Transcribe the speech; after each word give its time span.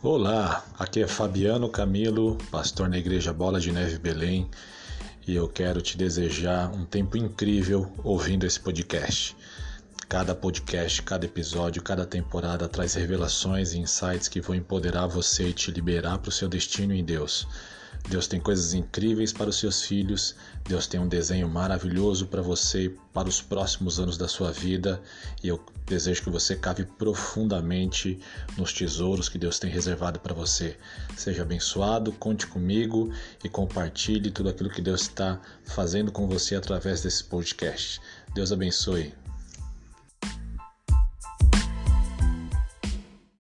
Olá, 0.00 0.64
aqui 0.78 1.02
é 1.02 1.08
Fabiano 1.08 1.68
Camilo, 1.68 2.38
pastor 2.52 2.88
na 2.88 2.96
Igreja 2.96 3.32
Bola 3.32 3.58
de 3.58 3.72
Neve 3.72 3.98
Belém, 3.98 4.48
e 5.26 5.34
eu 5.34 5.48
quero 5.48 5.82
te 5.82 5.96
desejar 5.98 6.72
um 6.72 6.84
tempo 6.84 7.16
incrível 7.16 7.92
ouvindo 8.04 8.46
esse 8.46 8.60
podcast. 8.60 9.36
Cada 10.08 10.36
podcast, 10.36 11.02
cada 11.02 11.26
episódio, 11.26 11.82
cada 11.82 12.06
temporada 12.06 12.68
traz 12.68 12.94
revelações 12.94 13.72
e 13.72 13.80
insights 13.80 14.28
que 14.28 14.40
vão 14.40 14.54
empoderar 14.54 15.08
você 15.08 15.48
e 15.48 15.52
te 15.52 15.72
liberar 15.72 16.18
para 16.18 16.28
o 16.28 16.32
seu 16.32 16.48
destino 16.48 16.94
em 16.94 17.04
Deus. 17.04 17.44
Deus 18.08 18.26
tem 18.26 18.40
coisas 18.40 18.72
incríveis 18.72 19.32
para 19.32 19.50
os 19.50 19.58
seus 19.58 19.82
filhos, 19.82 20.34
Deus 20.66 20.86
tem 20.86 20.98
um 20.98 21.06
desenho 21.06 21.48
maravilhoso 21.48 22.26
para 22.26 22.40
você 22.40 22.84
e 22.84 22.88
para 22.88 23.28
os 23.28 23.42
próximos 23.42 24.00
anos 24.00 24.16
da 24.16 24.26
sua 24.26 24.50
vida, 24.50 25.00
e 25.42 25.48
eu 25.48 25.62
desejo 25.86 26.22
que 26.22 26.30
você 26.30 26.56
cave 26.56 26.84
profundamente 26.84 28.18
nos 28.56 28.72
tesouros 28.72 29.28
que 29.28 29.38
Deus 29.38 29.58
tem 29.58 29.70
reservado 29.70 30.20
para 30.20 30.32
você. 30.32 30.78
Seja 31.16 31.42
abençoado, 31.42 32.12
conte 32.12 32.46
comigo 32.46 33.12
e 33.44 33.48
compartilhe 33.48 34.30
tudo 34.30 34.48
aquilo 34.48 34.70
que 34.70 34.80
Deus 34.80 35.02
está 35.02 35.40
fazendo 35.64 36.10
com 36.10 36.26
você 36.26 36.54
através 36.54 37.02
desse 37.02 37.24
podcast. 37.24 38.00
Deus 38.34 38.52
abençoe. 38.52 39.12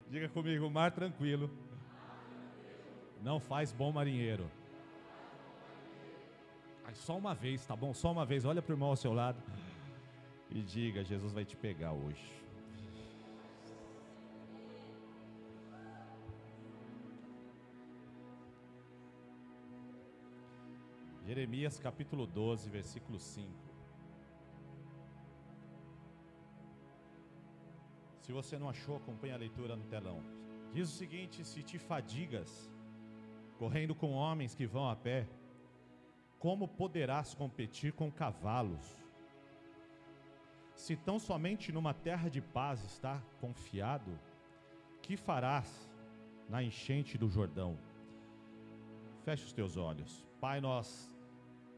Diga 0.09 0.29
comigo, 0.29 0.71
mar 0.71 0.93
tranquilo 0.93 1.51
não 3.23 3.39
faz 3.39 3.73
bom 3.73 3.93
marinheiro. 3.93 4.51
Aí 6.85 6.95
só 6.95 7.17
uma 7.17 7.35
vez, 7.35 7.65
tá 7.65 7.77
bom? 7.77 7.95
Só 7.95 8.11
uma 8.11 8.27
vez. 8.27 8.45
Olha 8.45 8.61
para 8.61 8.73
o 8.73 8.75
irmão 8.75 8.91
ao 8.91 8.97
seu 8.97 9.13
lado 9.13 9.41
e 10.51 10.61
diga: 10.63 11.05
Jesus 11.05 11.33
vai 11.33 11.45
te 11.45 11.57
pegar 11.57 11.93
hoje. 11.93 12.43
Jeremias 21.25 21.79
capítulo 21.79 22.27
12, 22.27 22.69
versículo 22.69 23.19
5. 23.19 23.49
Se 28.21 28.33
você 28.33 28.59
não 28.59 28.69
achou, 28.69 28.97
acompanhe 28.97 29.33
a 29.33 29.37
leitura 29.37 29.77
no 29.77 29.85
telão. 29.85 30.21
Diz 30.73 30.89
o 30.89 30.93
seguinte: 30.93 31.45
Se 31.45 31.63
te 31.63 31.79
fadigas, 31.79 32.72
correndo 33.63 33.95
com 33.95 34.11
homens 34.11 34.57
que 34.57 34.67
vão 34.67 34.91
a 34.91 34.97
pé, 34.97 35.25
como 36.37 36.67
poderás 36.67 37.33
competir 37.33 37.93
com 37.93 38.11
cavalos? 38.11 38.85
Se 40.75 40.97
tão 40.97 41.17
somente 41.21 41.71
numa 41.71 41.95
terra 41.95 42.29
de 42.29 42.41
paz 42.41 42.83
está 42.83 43.23
confiado, 43.41 44.19
que 45.01 45.17
farás 45.17 45.89
na 46.49 46.61
enchente 46.61 47.17
do 47.17 47.29
Jordão? 47.29 47.79
Feche 49.25 49.45
os 49.45 49.53
teus 49.53 49.77
olhos. 49.77 50.27
Pai, 50.41 50.61
nós 50.61 51.15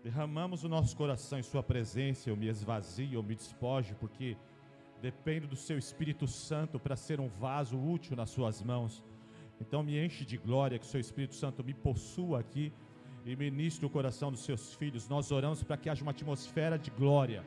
derramamos 0.02 0.64
o 0.64 0.70
nosso 0.70 0.96
coração 0.96 1.38
em 1.38 1.42
Sua 1.42 1.62
presença. 1.62 2.30
Eu 2.30 2.36
me 2.36 2.46
esvazio, 2.46 3.18
eu 3.18 3.22
me 3.22 3.34
despojo, 3.34 3.94
porque 3.96 4.38
dependo 5.02 5.46
do 5.46 5.54
Seu 5.54 5.76
Espírito 5.76 6.26
Santo 6.26 6.80
para 6.80 6.96
ser 6.96 7.20
um 7.20 7.28
vaso 7.28 7.78
útil 7.78 8.16
nas 8.16 8.30
Suas 8.30 8.62
mãos. 8.62 9.04
Então 9.66 9.82
me 9.82 9.98
enche 10.04 10.24
de 10.24 10.36
glória, 10.36 10.78
que 10.78 10.84
o 10.84 10.88
seu 10.88 11.00
Espírito 11.00 11.34
Santo 11.34 11.64
me 11.64 11.72
possua 11.72 12.40
aqui 12.40 12.70
e 13.24 13.34
ministre 13.34 13.86
o 13.86 13.90
coração 13.90 14.30
dos 14.30 14.44
seus 14.44 14.74
filhos. 14.74 15.08
Nós 15.08 15.32
oramos 15.32 15.62
para 15.62 15.78
que 15.78 15.88
haja 15.88 16.02
uma 16.02 16.10
atmosfera 16.10 16.78
de 16.78 16.90
glória, 16.90 17.42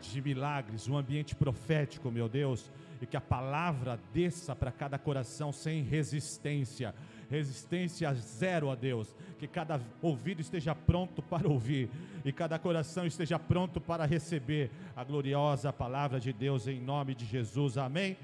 de 0.00 0.20
milagres, 0.20 0.86
um 0.86 0.96
ambiente 0.96 1.34
profético, 1.34 2.10
meu 2.10 2.28
Deus, 2.28 2.70
e 3.00 3.06
que 3.06 3.16
a 3.16 3.20
palavra 3.20 3.98
desça 4.12 4.54
para 4.54 4.70
cada 4.70 4.98
coração 4.98 5.50
sem 5.50 5.82
resistência. 5.82 6.94
Resistência 7.30 8.12
zero 8.14 8.70
a 8.70 8.74
Deus, 8.74 9.16
que 9.38 9.48
cada 9.48 9.80
ouvido 10.02 10.40
esteja 10.40 10.74
pronto 10.74 11.22
para 11.22 11.48
ouvir 11.48 11.90
e 12.24 12.30
cada 12.32 12.58
coração 12.58 13.06
esteja 13.06 13.38
pronto 13.38 13.80
para 13.80 14.04
receber 14.04 14.70
a 14.94 15.02
gloriosa 15.02 15.72
palavra 15.72 16.20
de 16.20 16.32
Deus 16.32 16.68
em 16.68 16.80
nome 16.80 17.14
de 17.14 17.24
Jesus. 17.24 17.78
Amém. 17.78 18.16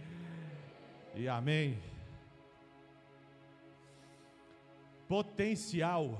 E 1.17 1.27
amém. 1.27 1.92
Potencial 5.13 6.19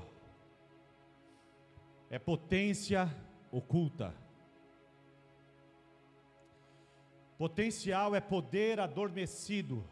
é 2.11 2.19
potência 2.19 3.09
oculta. 3.51 4.15
Potencial 7.35 8.13
é 8.13 8.21
poder 8.21 8.79
adormecido. 8.79 9.83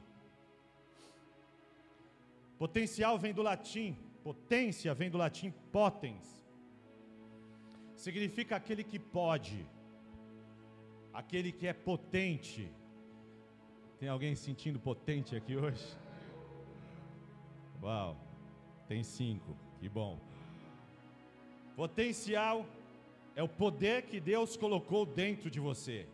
Potencial 2.59 3.17
vem 3.17 3.33
do 3.33 3.41
latim, 3.41 3.97
potência 4.23 4.93
vem 4.93 5.09
do 5.09 5.17
latim 5.17 5.49
potens. 5.71 6.39
Significa 7.95 8.55
aquele 8.57 8.83
que 8.83 8.99
pode, 8.99 9.67
aquele 11.11 11.51
que 11.51 11.65
é 11.65 11.73
potente. 11.73 12.71
Tem 13.97 14.09
alguém 14.09 14.35
sentindo 14.35 14.79
potente 14.79 15.35
aqui 15.35 15.57
hoje? 15.57 15.87
Uau! 17.81 18.30
Tem 18.91 19.03
cinco, 19.03 19.55
que 19.79 19.87
bom. 19.87 20.19
Potencial 21.77 22.65
é 23.37 23.41
o 23.41 23.47
poder 23.47 24.01
que 24.01 24.19
Deus 24.19 24.57
colocou 24.57 25.05
dentro 25.05 25.49
de 25.49 25.61
você, 25.61 26.05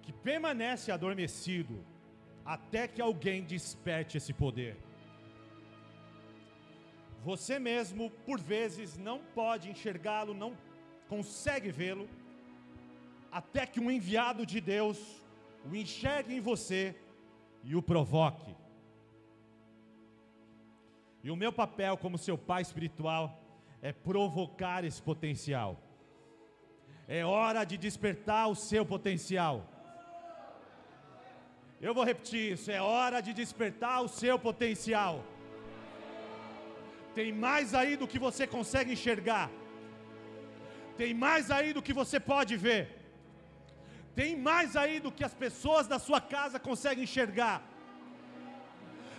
que 0.00 0.14
permanece 0.14 0.90
adormecido 0.90 1.84
até 2.42 2.88
que 2.88 3.02
alguém 3.02 3.44
desperte 3.44 4.16
esse 4.16 4.32
poder. 4.32 4.78
Você 7.22 7.58
mesmo, 7.58 8.08
por 8.24 8.40
vezes, 8.40 8.96
não 8.96 9.18
pode 9.34 9.68
enxergá-lo, 9.68 10.32
não 10.32 10.56
consegue 11.06 11.70
vê-lo, 11.70 12.08
até 13.30 13.66
que 13.66 13.78
um 13.78 13.90
enviado 13.90 14.46
de 14.46 14.58
Deus 14.58 15.22
o 15.70 15.76
enxergue 15.76 16.34
em 16.34 16.40
você 16.40 16.96
e 17.62 17.76
o 17.76 17.82
provoque. 17.82 18.61
E 21.24 21.30
o 21.30 21.36
meu 21.36 21.52
papel 21.52 21.96
como 21.96 22.18
seu 22.18 22.36
pai 22.36 22.62
espiritual 22.62 23.40
é 23.80 23.92
provocar 23.92 24.84
esse 24.84 25.00
potencial. 25.00 25.80
É 27.06 27.24
hora 27.24 27.64
de 27.64 27.76
despertar 27.76 28.48
o 28.48 28.54
seu 28.54 28.84
potencial. 28.84 29.68
Eu 31.80 31.94
vou 31.94 32.04
repetir 32.04 32.52
isso: 32.52 32.70
é 32.70 32.80
hora 32.80 33.20
de 33.20 33.32
despertar 33.32 34.02
o 34.02 34.08
seu 34.08 34.38
potencial. 34.38 35.24
Tem 37.14 37.32
mais 37.32 37.74
aí 37.74 37.96
do 37.96 38.08
que 38.08 38.18
você 38.18 38.46
consegue 38.46 38.92
enxergar. 38.92 39.50
Tem 40.96 41.12
mais 41.12 41.50
aí 41.50 41.72
do 41.72 41.82
que 41.82 41.92
você 41.92 42.18
pode 42.18 42.56
ver. 42.56 42.82
Tem 44.14 44.36
mais 44.36 44.76
aí 44.76 45.00
do 45.00 45.10
que 45.10 45.24
as 45.24 45.34
pessoas 45.34 45.86
da 45.86 45.98
sua 45.98 46.20
casa 46.20 46.58
conseguem 46.58 47.04
enxergar 47.04 47.71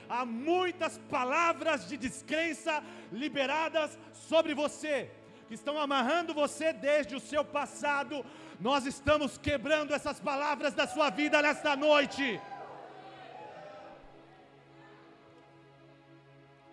há 0.09 0.25
muitas 0.25 0.97
palavras 1.09 1.87
de 1.87 1.97
descrença 1.97 2.83
liberadas 3.11 3.97
sobre 4.13 4.53
você, 4.53 5.09
que 5.47 5.53
estão 5.53 5.77
amarrando 5.77 6.33
você 6.33 6.73
desde 6.73 7.15
o 7.15 7.19
seu 7.19 7.43
passado. 7.43 8.25
Nós 8.59 8.85
estamos 8.85 9.37
quebrando 9.37 9.93
essas 9.93 10.19
palavras 10.19 10.73
da 10.73 10.87
sua 10.87 11.09
vida 11.09 11.41
nesta 11.41 11.75
noite. 11.75 12.39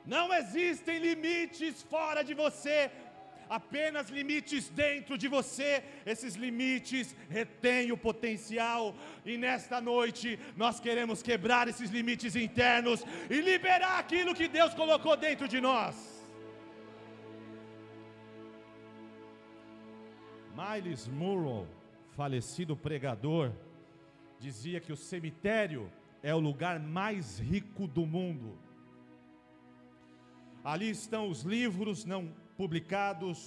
Não 0.06 0.32
existem 0.32 0.98
limites 0.98 1.82
fora 1.82 2.22
de 2.24 2.34
você 2.34 2.90
apenas 3.50 4.08
limites 4.08 4.68
dentro 4.70 5.18
de 5.18 5.26
você, 5.26 5.82
esses 6.06 6.36
limites 6.36 7.16
retêm 7.28 7.90
o 7.90 7.96
potencial, 7.96 8.94
e 9.26 9.36
nesta 9.36 9.80
noite 9.80 10.38
nós 10.56 10.78
queremos 10.78 11.20
quebrar 11.20 11.66
esses 11.66 11.90
limites 11.90 12.36
internos 12.36 13.04
e 13.28 13.40
liberar 13.40 13.98
aquilo 13.98 14.36
que 14.36 14.46
Deus 14.46 14.72
colocou 14.72 15.16
dentro 15.16 15.48
de 15.48 15.60
nós. 15.60 15.96
Miles 20.56 21.08
Murrow, 21.08 21.66
falecido 22.10 22.76
pregador, 22.76 23.52
dizia 24.38 24.80
que 24.80 24.92
o 24.92 24.96
cemitério 24.96 25.90
é 26.22 26.32
o 26.34 26.38
lugar 26.38 26.78
mais 26.78 27.40
rico 27.40 27.88
do 27.88 28.06
mundo. 28.06 28.58
Ali 30.62 30.90
estão 30.90 31.28
os 31.28 31.42
livros 31.42 32.04
não 32.04 32.32
publicados, 32.60 33.38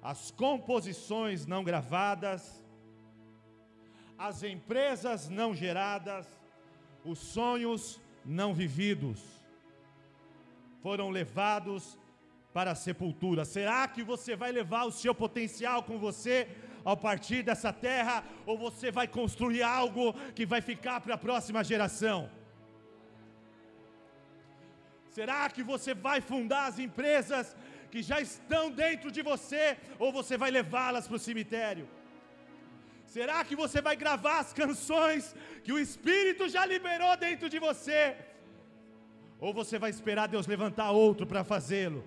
as 0.00 0.30
composições 0.30 1.46
não 1.52 1.64
gravadas, 1.64 2.42
as 4.16 4.44
empresas 4.44 5.28
não 5.28 5.52
geradas, 5.52 6.24
os 7.04 7.18
sonhos 7.18 8.00
não 8.24 8.54
vividos 8.54 9.20
foram 10.84 11.08
levados 11.10 11.98
para 12.52 12.70
a 12.70 12.80
sepultura. 12.86 13.44
Será 13.44 13.88
que 13.88 14.02
você 14.12 14.36
vai 14.36 14.52
levar 14.52 14.84
o 14.84 14.92
seu 14.92 15.14
potencial 15.24 15.82
com 15.82 15.98
você 15.98 16.36
ao 16.84 16.96
partir 16.96 17.42
dessa 17.42 17.72
terra 17.72 18.22
ou 18.46 18.56
você 18.56 18.92
vai 18.92 19.08
construir 19.08 19.62
algo 19.62 20.12
que 20.36 20.46
vai 20.46 20.60
ficar 20.60 21.00
para 21.00 21.14
a 21.14 21.24
próxima 21.26 21.64
geração? 21.64 22.30
Será 25.16 25.48
que 25.48 25.62
você 25.62 25.94
vai 25.94 26.20
fundar 26.20 26.66
as 26.66 26.78
empresas 26.78 27.56
que 27.94 28.02
já 28.02 28.20
estão 28.20 28.62
dentro 28.84 29.08
de 29.16 29.22
você 29.28 29.64
ou 30.04 30.08
você 30.12 30.36
vai 30.42 30.50
levá-las 30.50 31.06
para 31.06 31.18
o 31.18 31.24
cemitério? 31.26 31.86
Será 33.06 33.38
que 33.48 33.54
você 33.60 33.80
vai 33.80 33.94
gravar 33.94 34.38
as 34.40 34.52
canções 34.52 35.24
que 35.62 35.72
o 35.72 35.78
Espírito 35.78 36.48
já 36.54 36.62
liberou 36.66 37.16
dentro 37.16 37.48
de 37.48 37.60
você? 37.66 38.00
Ou 39.38 39.54
você 39.54 39.78
vai 39.78 39.90
esperar 39.90 40.26
Deus 40.26 40.48
levantar 40.54 40.90
outro 40.90 41.24
para 41.24 41.44
fazê-lo? 41.44 42.02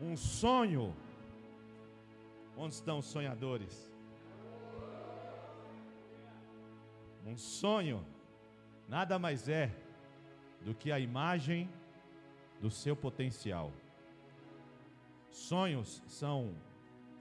Um 0.00 0.16
sonho. 0.16 0.96
Onde 2.56 2.74
estão 2.80 2.96
os 3.00 3.10
sonhadores? 3.14 3.76
Um 7.26 7.36
sonho 7.36 8.00
nada 8.88 9.18
mais 9.18 9.46
é 9.46 9.70
do 10.60 10.74
que 10.74 10.92
a 10.92 10.98
imagem 10.98 11.68
do 12.60 12.70
seu 12.70 12.94
potencial. 12.94 13.72
Sonhos 15.30 16.02
são 16.06 16.54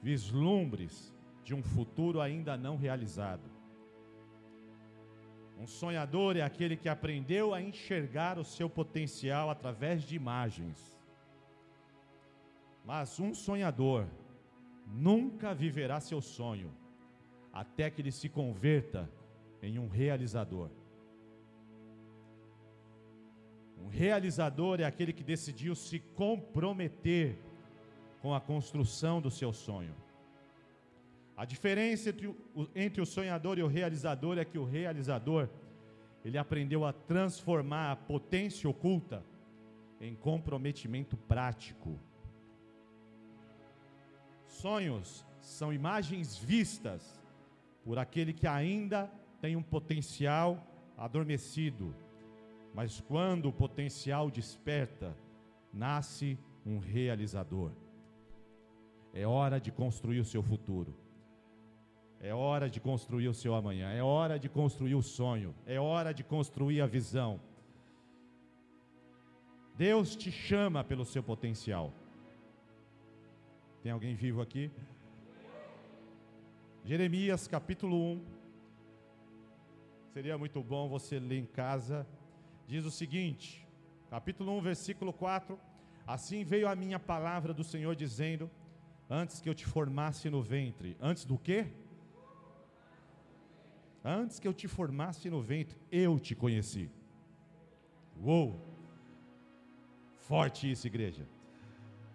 vislumbres 0.01 1.13
de 1.43 1.53
um 1.53 1.63
futuro 1.63 2.19
ainda 2.21 2.57
não 2.57 2.75
realizado. 2.75 3.49
Um 5.57 5.67
sonhador 5.67 6.37
é 6.37 6.41
aquele 6.41 6.77
que 6.77 6.87
aprendeu 6.87 7.53
a 7.53 7.61
enxergar 7.61 8.39
o 8.39 8.45
seu 8.45 8.69
potencial 8.69 9.49
através 9.49 10.03
de 10.03 10.15
imagens. 10.15 10.97
Mas 12.85 13.19
um 13.19 13.33
sonhador 13.33 14.07
nunca 14.87 15.53
viverá 15.53 15.99
seu 15.99 16.21
sonho 16.21 16.73
até 17.51 17.89
que 17.89 18.01
ele 18.01 18.11
se 18.11 18.29
converta 18.29 19.09
em 19.61 19.77
um 19.77 19.89
realizador. 19.89 20.69
Um 23.83 23.87
realizador 23.87 24.79
é 24.79 24.85
aquele 24.85 25.13
que 25.13 25.23
decidiu 25.23 25.75
se 25.75 25.99
comprometer 25.99 27.37
com 28.21 28.33
a 28.33 28.41
construção 28.41 29.21
do 29.21 29.31
seu 29.31 29.53
sonho. 29.53 29.95
A 31.35 31.45
diferença 31.45 32.09
entre 32.09 32.27
o, 32.27 32.35
entre 32.75 33.01
o 33.01 33.05
sonhador 33.05 33.57
e 33.57 33.63
o 33.63 33.67
realizador 33.67 34.37
é 34.37 34.43
que 34.43 34.57
o 34.57 34.65
realizador 34.65 35.49
ele 36.23 36.37
aprendeu 36.37 36.83
a 36.85 36.91
transformar 36.91 37.91
a 37.91 37.95
potência 37.95 38.69
oculta 38.69 39.23
em 40.01 40.15
comprometimento 40.15 41.15
prático. 41.15 41.97
Sonhos 44.47 45.25
são 45.39 45.71
imagens 45.71 46.37
vistas 46.37 47.17
por 47.85 47.97
aquele 47.97 48.33
que 48.33 48.45
ainda 48.45 49.09
tem 49.39 49.55
um 49.55 49.63
potencial 49.63 50.61
adormecido, 50.97 51.95
mas 52.73 53.01
quando 53.01 53.49
o 53.49 53.53
potencial 53.53 54.29
desperta, 54.29 55.15
nasce 55.73 56.37
um 56.65 56.79
realizador. 56.79 57.71
É 59.13 59.25
hora 59.25 59.59
de 59.59 59.71
construir 59.71 60.19
o 60.19 60.25
seu 60.25 60.43
futuro. 60.43 60.95
É 62.19 62.33
hora 62.33 62.69
de 62.69 62.79
construir 62.79 63.27
o 63.27 63.33
seu 63.33 63.55
amanhã. 63.55 63.89
É 63.91 64.03
hora 64.03 64.37
de 64.37 64.49
construir 64.49 64.95
o 64.95 65.01
sonho. 65.01 65.55
É 65.65 65.79
hora 65.79 66.13
de 66.13 66.23
construir 66.23 66.81
a 66.81 66.85
visão. 66.85 67.39
Deus 69.75 70.15
te 70.15 70.29
chama 70.29 70.83
pelo 70.83 71.05
seu 71.05 71.23
potencial. 71.23 71.93
Tem 73.81 73.91
alguém 73.91 74.13
vivo 74.13 74.41
aqui? 74.41 74.69
Jeremias 76.83 77.47
capítulo 77.47 77.95
1. 77.95 78.25
Seria 80.13 80.37
muito 80.37 80.61
bom 80.61 80.89
você 80.89 81.17
ler 81.17 81.39
em 81.39 81.45
casa. 81.45 82.05
Diz 82.69 82.85
o 82.85 82.91
seguinte, 82.91 83.67
capítulo 84.11 84.55
1, 84.59 84.61
versículo 84.61 85.11
4: 85.11 85.59
Assim 86.05 86.43
veio 86.43 86.67
a 86.67 86.75
minha 86.75 86.99
palavra 86.99 87.51
do 87.51 87.63
Senhor 87.63 87.95
dizendo: 87.95 88.47
Antes 89.09 89.41
que 89.41 89.49
eu 89.49 89.55
te 89.55 89.65
formasse 89.65 90.29
no 90.29 90.43
ventre, 90.43 90.95
antes 91.01 91.25
do 91.25 91.35
quê? 91.35 91.65
Antes 94.05 94.39
que 94.39 94.47
eu 94.47 94.53
te 94.53 94.67
formasse 94.67 95.31
no 95.31 95.41
ventre, 95.41 95.81
eu 95.91 96.19
te 96.19 96.35
conheci. 96.35 96.91
Uou! 98.21 98.63
Forte 100.17 100.69
isso, 100.69 100.85
igreja. 100.85 101.27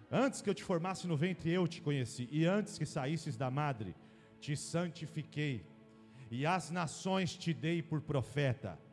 Antes 0.09 0.41
que 0.41 0.49
eu 0.49 0.53
te 0.53 0.63
formasse 0.63 1.05
no 1.05 1.17
ventre, 1.17 1.51
eu 1.51 1.67
te 1.67 1.81
conheci, 1.81 2.29
e 2.31 2.45
antes 2.45 2.77
que 2.77 2.85
saísses 2.85 3.35
da 3.35 3.51
madre, 3.51 3.93
te 4.39 4.55
santifiquei, 4.55 5.65
e 6.31 6.45
as 6.45 6.71
nações 6.71 7.35
te 7.35 7.53
dei 7.53 7.83
por 7.83 7.99
profeta. 7.99 8.84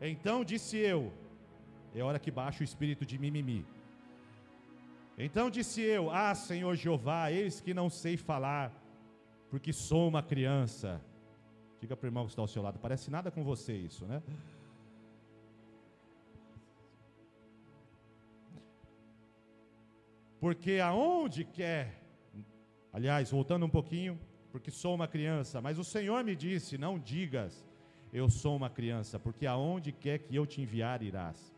Então 0.00 0.44
disse 0.44 0.76
eu: 0.76 1.12
é 1.94 2.02
hora 2.02 2.18
que 2.18 2.30
baixa 2.30 2.62
o 2.62 2.64
espírito 2.64 3.04
de 3.04 3.18
mimimi. 3.18 3.66
Então 5.18 5.50
disse 5.50 5.82
eu: 5.82 6.10
Ah, 6.10 6.34
Senhor 6.34 6.74
Jeová, 6.74 7.30
eis 7.30 7.60
que 7.60 7.74
não 7.74 7.90
sei 7.90 8.16
falar, 8.16 8.72
porque 9.50 9.72
sou 9.72 10.08
uma 10.08 10.22
criança. 10.22 11.00
Diga 11.80 11.96
para 11.96 12.06
o 12.06 12.08
irmão 12.08 12.24
que 12.24 12.30
está 12.30 12.42
ao 12.42 12.48
seu 12.48 12.62
lado, 12.62 12.78
parece 12.78 13.10
nada 13.10 13.30
com 13.30 13.42
você 13.42 13.74
isso, 13.74 14.06
né? 14.06 14.22
Porque 20.38 20.78
aonde 20.78 21.44
quer, 21.44 22.02
aliás, 22.92 23.30
voltando 23.30 23.66
um 23.66 23.68
pouquinho, 23.68 24.18
porque 24.50 24.70
sou 24.70 24.94
uma 24.94 25.06
criança, 25.06 25.60
mas 25.60 25.78
o 25.78 25.84
Senhor 25.84 26.24
me 26.24 26.34
disse: 26.34 26.78
não 26.78 26.98
digas, 26.98 27.66
eu 28.12 28.28
sou 28.28 28.56
uma 28.56 28.68
criança, 28.68 29.18
porque 29.18 29.46
aonde 29.46 29.92
quer 29.92 30.18
que 30.18 30.34
eu 30.34 30.46
te 30.46 30.60
enviar, 30.60 31.02
irás, 31.02 31.54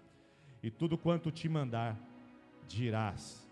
e 0.62 0.70
tudo 0.70 0.98
quanto 0.98 1.30
te 1.30 1.48
mandar, 1.48 1.98
dirás. 2.68 3.48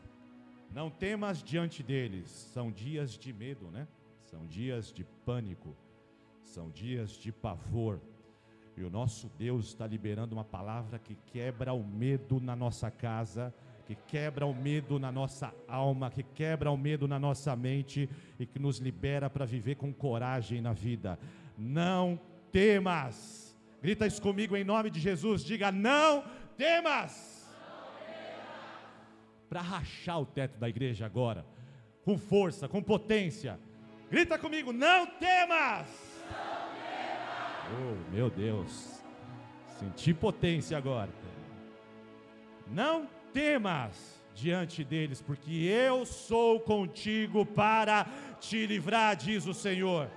Não 0.72 0.88
temas 0.88 1.42
diante 1.42 1.82
deles, 1.82 2.28
são 2.28 2.70
dias 2.70 3.18
de 3.18 3.32
medo, 3.32 3.70
né? 3.70 3.88
São 4.22 4.46
dias 4.46 4.92
de 4.92 5.02
pânico, 5.24 5.76
são 6.44 6.70
dias 6.70 7.10
de 7.10 7.32
pavor. 7.32 8.00
E 8.76 8.84
o 8.84 8.90
nosso 8.90 9.28
Deus 9.36 9.66
está 9.66 9.86
liberando 9.86 10.34
uma 10.34 10.44
palavra 10.44 10.98
que 10.98 11.16
quebra 11.26 11.72
o 11.72 11.84
medo 11.84 12.40
na 12.40 12.54
nossa 12.54 12.90
casa, 12.90 13.52
que 13.84 13.96
quebra 14.06 14.46
o 14.46 14.54
medo 14.54 15.00
na 15.00 15.10
nossa 15.10 15.52
alma, 15.66 16.10
que 16.10 16.22
quebra 16.22 16.70
o 16.70 16.76
medo 16.76 17.08
na 17.08 17.18
nossa 17.18 17.56
mente 17.56 18.08
e 18.38 18.46
que 18.46 18.60
nos 18.60 18.78
libera 18.78 19.28
para 19.28 19.44
viver 19.44 19.74
com 19.74 19.92
coragem 19.92 20.60
na 20.60 20.72
vida. 20.72 21.18
Não 21.58 22.20
temas. 22.52 23.56
Grita 23.82 24.06
isso 24.06 24.20
comigo 24.20 24.56
em 24.56 24.64
nome 24.64 24.90
de 24.90 25.00
Jesus. 25.00 25.44
Diga: 25.44 25.72
Não 25.72 26.24
temas. 26.56 27.48
Para 29.48 29.60
rachar 29.60 30.20
o 30.20 30.26
teto 30.26 30.58
da 30.58 30.68
igreja 30.68 31.06
agora, 31.06 31.44
com 32.04 32.16
força, 32.16 32.68
com 32.68 32.82
potência. 32.82 33.58
Grita 34.10 34.38
comigo: 34.38 34.72
Não 34.72 35.06
temas. 35.06 35.88
Não 36.28 36.70
temas. 36.84 38.08
Oh, 38.10 38.14
meu 38.14 38.30
Deus. 38.30 39.02
Senti 39.78 40.12
potência 40.12 40.76
agora. 40.76 41.10
Não 42.70 43.08
temas 43.32 44.20
diante 44.34 44.84
deles, 44.84 45.20
porque 45.20 45.50
eu 45.50 46.06
sou 46.06 46.60
contigo 46.60 47.44
para 47.44 48.06
te 48.38 48.66
livrar, 48.66 49.16
diz 49.16 49.46
o 49.46 49.54
Senhor. 49.54 50.10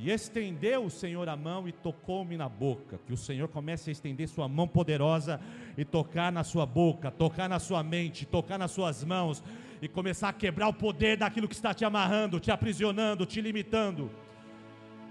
E 0.00 0.10
estendeu 0.10 0.84
o 0.84 0.90
Senhor 0.90 1.28
a 1.28 1.36
mão 1.36 1.66
e 1.66 1.72
tocou-me 1.72 2.36
na 2.36 2.48
boca. 2.48 3.00
Que 3.04 3.12
o 3.12 3.16
Senhor 3.16 3.48
comece 3.48 3.90
a 3.90 3.92
estender 3.92 4.28
sua 4.28 4.48
mão 4.48 4.68
poderosa 4.68 5.40
e 5.76 5.84
tocar 5.84 6.30
na 6.30 6.44
sua 6.44 6.64
boca, 6.64 7.10
tocar 7.10 7.48
na 7.48 7.58
sua 7.58 7.82
mente, 7.82 8.24
tocar 8.24 8.58
nas 8.58 8.70
suas 8.70 9.02
mãos 9.02 9.42
e 9.82 9.88
começar 9.88 10.28
a 10.28 10.32
quebrar 10.32 10.68
o 10.68 10.72
poder 10.72 11.16
daquilo 11.16 11.48
que 11.48 11.54
está 11.54 11.74
te 11.74 11.84
amarrando, 11.84 12.38
te 12.38 12.52
aprisionando, 12.52 13.26
te 13.26 13.40
limitando. 13.40 14.08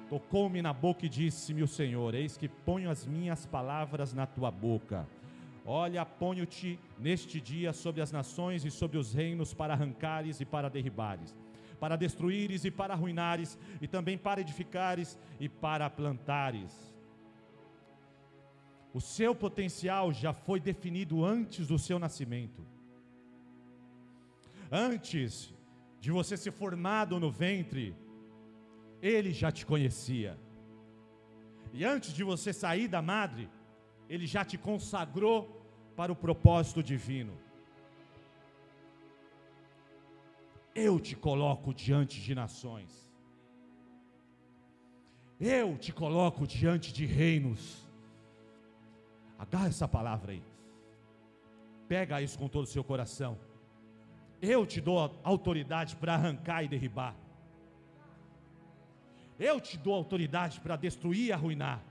Tocou-me 0.10 0.62
na 0.62 0.72
boca 0.72 1.06
e 1.06 1.10
disse-me 1.10 1.64
o 1.64 1.68
Senhor: 1.68 2.16
Eis 2.16 2.38
que 2.38 2.48
ponho 2.48 2.90
as 2.90 3.06
minhas 3.06 3.46
palavras 3.46 4.14
na 4.14 4.26
tua 4.26 4.50
boca. 4.50 5.06
Olha, 5.66 6.06
ponho-te 6.06 6.80
neste 6.98 7.42
dia 7.42 7.74
sobre 7.74 8.02
as 8.02 8.10
nações 8.10 8.64
e 8.64 8.72
sobre 8.72 8.98
os 8.98 9.14
reinos 9.14 9.54
para 9.54 9.74
arrancares 9.74 10.40
e 10.40 10.46
para 10.46 10.70
derribares 10.70 11.36
para 11.80 11.96
destruíres 11.96 12.66
e 12.66 12.72
para 12.72 12.94
arruinares, 12.94 13.58
e 13.82 13.88
também 13.88 14.18
para 14.18 14.42
edificares 14.42 15.18
e 15.40 15.48
para 15.48 15.90
plantares. 15.90 16.72
O 18.94 19.02
seu 19.02 19.36
potencial 19.36 20.12
já 20.12 20.34
foi 20.34 20.60
definido 20.60 21.24
antes 21.24 21.68
do 21.68 21.78
seu 21.78 22.00
nascimento. 22.00 22.66
Antes 24.72 25.54
de 26.00 26.12
você 26.12 26.36
ser 26.36 26.52
formado 26.52 27.20
no 27.20 27.32
ventre, 27.32 27.96
ele 29.02 29.32
já 29.32 29.52
te 29.52 29.66
conhecia. 29.66 30.38
E 31.74 31.86
antes 31.86 32.14
de 32.14 32.24
você 32.24 32.52
sair 32.52 32.88
da 32.88 33.02
madre, 33.02 33.50
ele 34.10 34.26
já 34.26 34.44
te 34.44 34.58
consagrou 34.58 35.62
para 35.96 36.12
o 36.12 36.16
propósito 36.16 36.82
divino. 36.82 37.34
Eu 40.78 41.00
te 41.00 41.16
coloco 41.16 41.74
diante 41.74 42.22
de 42.22 42.36
nações. 42.36 43.12
Eu 45.40 45.76
te 45.76 45.92
coloco 45.92 46.46
diante 46.46 46.94
de 46.94 47.04
reinos. 47.04 47.84
Agarra 49.40 49.68
essa 49.68 49.88
palavra 49.88 50.34
aí. 50.34 50.44
Pega 51.88 52.22
isso 52.22 52.38
com 52.38 52.48
todo 52.48 52.66
o 52.66 52.68
seu 52.68 52.84
coração. 52.84 53.40
Eu 54.40 54.68
te 54.68 54.80
dou 54.80 55.20
autoridade 55.24 55.96
para 55.96 56.14
arrancar 56.14 56.64
e 56.64 56.68
derribar. 56.68 57.16
Eu 59.40 59.60
te 59.60 59.78
dou 59.78 59.96
autoridade 59.96 60.60
para 60.62 60.76
destruir 60.76 61.26
e 61.28 61.32
arruinar. 61.32 61.82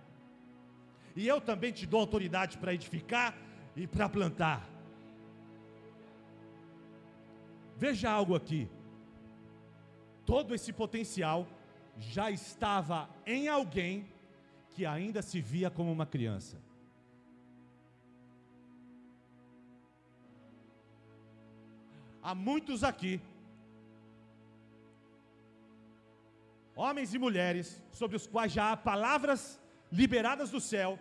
E 1.17 1.27
eu 1.27 1.41
também 1.41 1.73
te 1.73 1.87
dou 1.87 2.01
autoridade 2.01 2.57
para 2.59 2.73
edificar 2.73 3.37
e 3.75 3.87
para 3.87 4.09
plantar. 4.09 4.69
Veja 7.77 8.11
algo 8.11 8.35
aqui. 8.35 8.69
Todo 10.27 10.55
esse 10.55 10.73
potencial 10.73 11.47
já 11.99 12.31
estava 12.31 13.09
em 13.25 13.49
alguém 13.49 14.07
que 14.71 14.85
ainda 14.85 15.23
se 15.23 15.41
via 15.41 15.71
como 15.71 15.91
uma 15.91 16.05
criança. 16.05 16.59
Há 22.23 22.35
muitos 22.35 22.83
aqui, 22.83 23.21
homens 26.75 27.15
e 27.15 27.19
mulheres, 27.19 27.81
sobre 27.93 28.17
os 28.17 28.27
quais 28.27 28.53
já 28.53 28.73
há 28.73 28.77
palavras 28.77 29.61
liberadas 29.93 30.51
do 30.51 30.61
céu, 30.61 30.99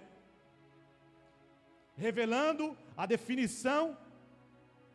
revelando 1.98 2.78
a 2.96 3.08
definição 3.08 3.98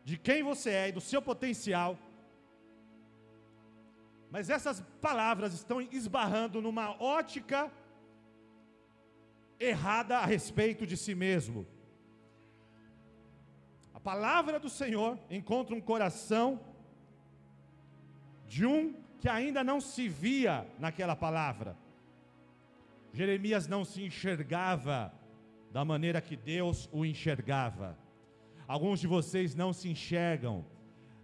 de 0.05 0.17
quem 0.17 0.41
você 0.41 0.69
é 0.69 0.89
e 0.89 0.93
do 0.93 1.01
seu 1.01 1.21
potencial. 1.21 1.99
Mas 4.31 4.49
essas 4.49 4.81
palavras 5.01 5.53
estão 5.53 5.81
esbarrando 5.81 6.61
numa 6.61 6.91
ótica 7.01 7.69
errada 9.59 10.17
a 10.17 10.25
respeito 10.25 10.87
de 10.87 10.95
si 10.95 11.13
mesmo. 11.13 11.67
A 13.93 13.99
palavra 13.99 14.57
do 14.57 14.69
Senhor 14.69 15.19
encontra 15.29 15.75
um 15.75 15.81
coração 15.81 16.59
de 18.47 18.65
um 18.65 18.95
que 19.19 19.27
ainda 19.27 19.63
não 19.63 19.79
se 19.81 20.07
via 20.07 20.65
naquela 20.79 21.15
palavra. 21.15 21.77
Jeremias 23.13 23.67
não 23.67 23.83
se 23.83 24.01
enxergava 24.01 25.13
da 25.71 25.83
maneira 25.83 26.21
que 26.21 26.37
Deus 26.37 26.89
o 26.91 27.05
enxergava. 27.05 27.97
Alguns 28.65 29.01
de 29.01 29.07
vocês 29.07 29.53
não 29.53 29.73
se 29.73 29.89
enxergam 29.89 30.65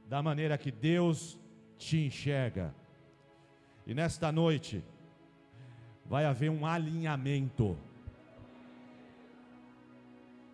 da 0.08 0.22
maneira 0.22 0.58
que 0.58 0.72
Deus 0.72 1.40
te 1.78 1.98
enxerga. 2.06 2.76
E 3.88 3.94
nesta 3.94 4.34
noite 4.34 4.84
vai 6.06 6.26
haver 6.26 6.52
um 6.52 6.66
alinhamento. 6.66 7.78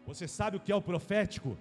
Você 0.06 0.28
sabe 0.28 0.58
o 0.58 0.60
que 0.60 0.72
é 0.72 0.76
o 0.76 0.82
profético? 0.82 1.58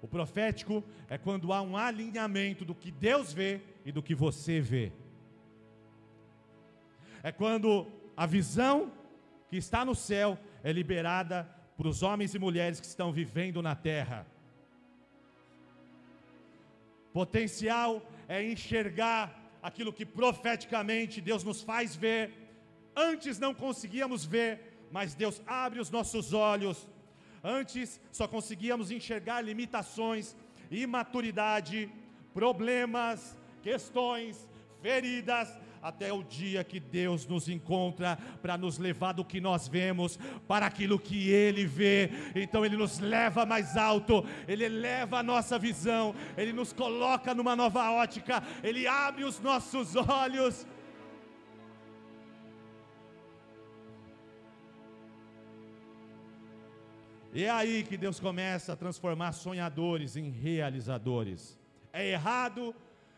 O 0.00 0.08
profético 0.08 0.82
é 1.10 1.18
quando 1.18 1.52
há 1.52 1.60
um 1.60 1.76
alinhamento 1.76 2.64
do 2.64 2.74
que 2.74 2.90
Deus 2.90 3.34
vê 3.34 3.60
e 3.84 3.92
do 3.92 4.02
que 4.02 4.14
você 4.14 4.62
vê. 4.62 4.90
É 7.22 7.30
quando 7.30 7.86
a 8.16 8.24
visão 8.24 8.90
que 9.50 9.58
está 9.58 9.84
no 9.84 9.94
céu 9.94 10.38
é 10.64 10.72
liberada 10.72 11.46
para 11.76 11.88
os 11.88 12.02
homens 12.02 12.34
e 12.34 12.38
mulheres 12.38 12.80
que 12.80 12.86
estão 12.86 13.12
vivendo 13.12 13.60
na 13.60 13.74
terra. 13.74 14.26
Potencial 17.12 18.02
é 18.26 18.42
enxergar 18.42 19.47
aquilo 19.68 19.96
que 19.98 20.06
profeticamente 20.20 21.20
Deus 21.30 21.42
nos 21.48 21.60
faz 21.70 21.96
ver. 22.04 22.24
Antes 23.10 23.38
não 23.44 23.52
conseguíamos 23.64 24.20
ver, 24.24 24.52
mas 24.96 25.14
Deus 25.22 25.36
abre 25.46 25.80
os 25.84 25.90
nossos 25.96 26.32
olhos 26.52 26.78
Antes 27.42 28.00
só 28.10 28.26
conseguíamos 28.26 28.90
enxergar 28.90 29.40
limitações, 29.40 30.36
imaturidade, 30.70 31.90
problemas, 32.34 33.36
questões, 33.62 34.48
feridas, 34.82 35.48
até 35.82 36.12
o 36.12 36.22
dia 36.22 36.64
que 36.64 36.80
Deus 36.80 37.26
nos 37.26 37.48
encontra 37.48 38.18
para 38.42 38.56
nos 38.56 38.78
levar 38.78 39.12
do 39.12 39.24
que 39.24 39.40
nós 39.40 39.68
vemos 39.68 40.18
para 40.46 40.66
aquilo 40.66 40.98
que 40.98 41.30
Ele 41.30 41.66
vê. 41.66 42.10
Então 42.34 42.64
Ele 42.64 42.76
nos 42.76 42.98
leva 42.98 43.46
mais 43.46 43.76
alto, 43.76 44.24
Ele 44.46 44.64
eleva 44.64 45.18
a 45.18 45.22
nossa 45.22 45.58
visão, 45.58 46.14
Ele 46.36 46.52
nos 46.52 46.72
coloca 46.72 47.34
numa 47.34 47.54
nova 47.54 47.90
ótica, 47.90 48.42
Ele 48.62 48.86
abre 48.86 49.24
os 49.24 49.40
nossos 49.40 49.94
olhos. 49.96 50.66
E 57.32 57.44
é 57.44 57.50
aí 57.50 57.84
que 57.84 57.96
Deus 57.96 58.18
começa 58.18 58.72
a 58.72 58.76
transformar 58.76 59.32
sonhadores 59.32 60.16
em 60.16 60.30
realizadores. 60.30 61.58
É 61.92 62.08
errado 62.08 62.74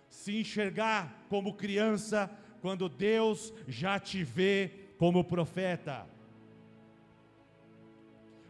se 0.09 0.41
enxergar 0.41 1.25
como 1.29 1.55
criança 1.55 2.29
quando 2.61 2.89
Deus 2.89 3.53
já 3.67 3.99
te 3.99 4.23
vê 4.23 4.71
como 4.99 5.25
profeta. 5.25 6.07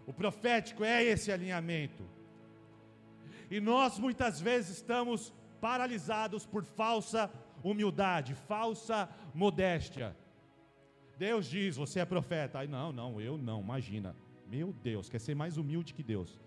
O 0.06 0.12
profético 0.12 0.84
é 0.84 1.02
esse 1.04 1.30
alinhamento. 1.30 2.04
E 3.50 3.60
nós 3.60 3.98
muitas 3.98 4.40
vezes 4.40 4.76
estamos 4.78 5.32
paralisados 5.60 6.46
por 6.46 6.64
falsa 6.64 7.30
humildade, 7.62 8.34
falsa 8.34 9.08
modéstia. 9.34 10.16
Deus 11.16 11.46
diz: 11.48 11.76
Você 11.76 12.00
é 12.00 12.04
profeta. 12.04 12.58
Aí, 12.60 12.68
não, 12.68 12.92
não, 12.92 13.20
eu 13.20 13.36
não, 13.36 13.60
imagina. 13.60 14.16
Meu 14.48 14.72
Deus, 14.72 15.08
quer 15.08 15.20
ser 15.20 15.34
mais 15.34 15.56
humilde 15.56 15.94
que 15.94 16.02
Deus. 16.02 16.40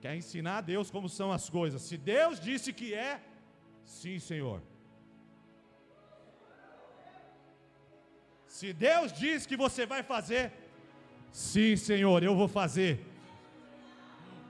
Quer 0.00 0.16
ensinar 0.16 0.58
a 0.58 0.60
Deus 0.60 0.90
como 0.90 1.08
são 1.08 1.30
as 1.30 1.50
coisas. 1.50 1.82
Se 1.82 1.96
Deus 1.96 2.40
disse 2.40 2.72
que 2.72 2.94
é, 2.94 3.20
sim, 3.88 4.18
Senhor. 4.18 4.62
Se 8.46 8.72
Deus 8.72 9.12
diz 9.12 9.46
que 9.46 9.56
você 9.56 9.86
vai 9.86 10.02
fazer, 10.02 10.52
sim, 11.32 11.74
Senhor, 11.76 12.22
eu 12.22 12.34
vou 12.36 12.48
fazer. 12.48 13.00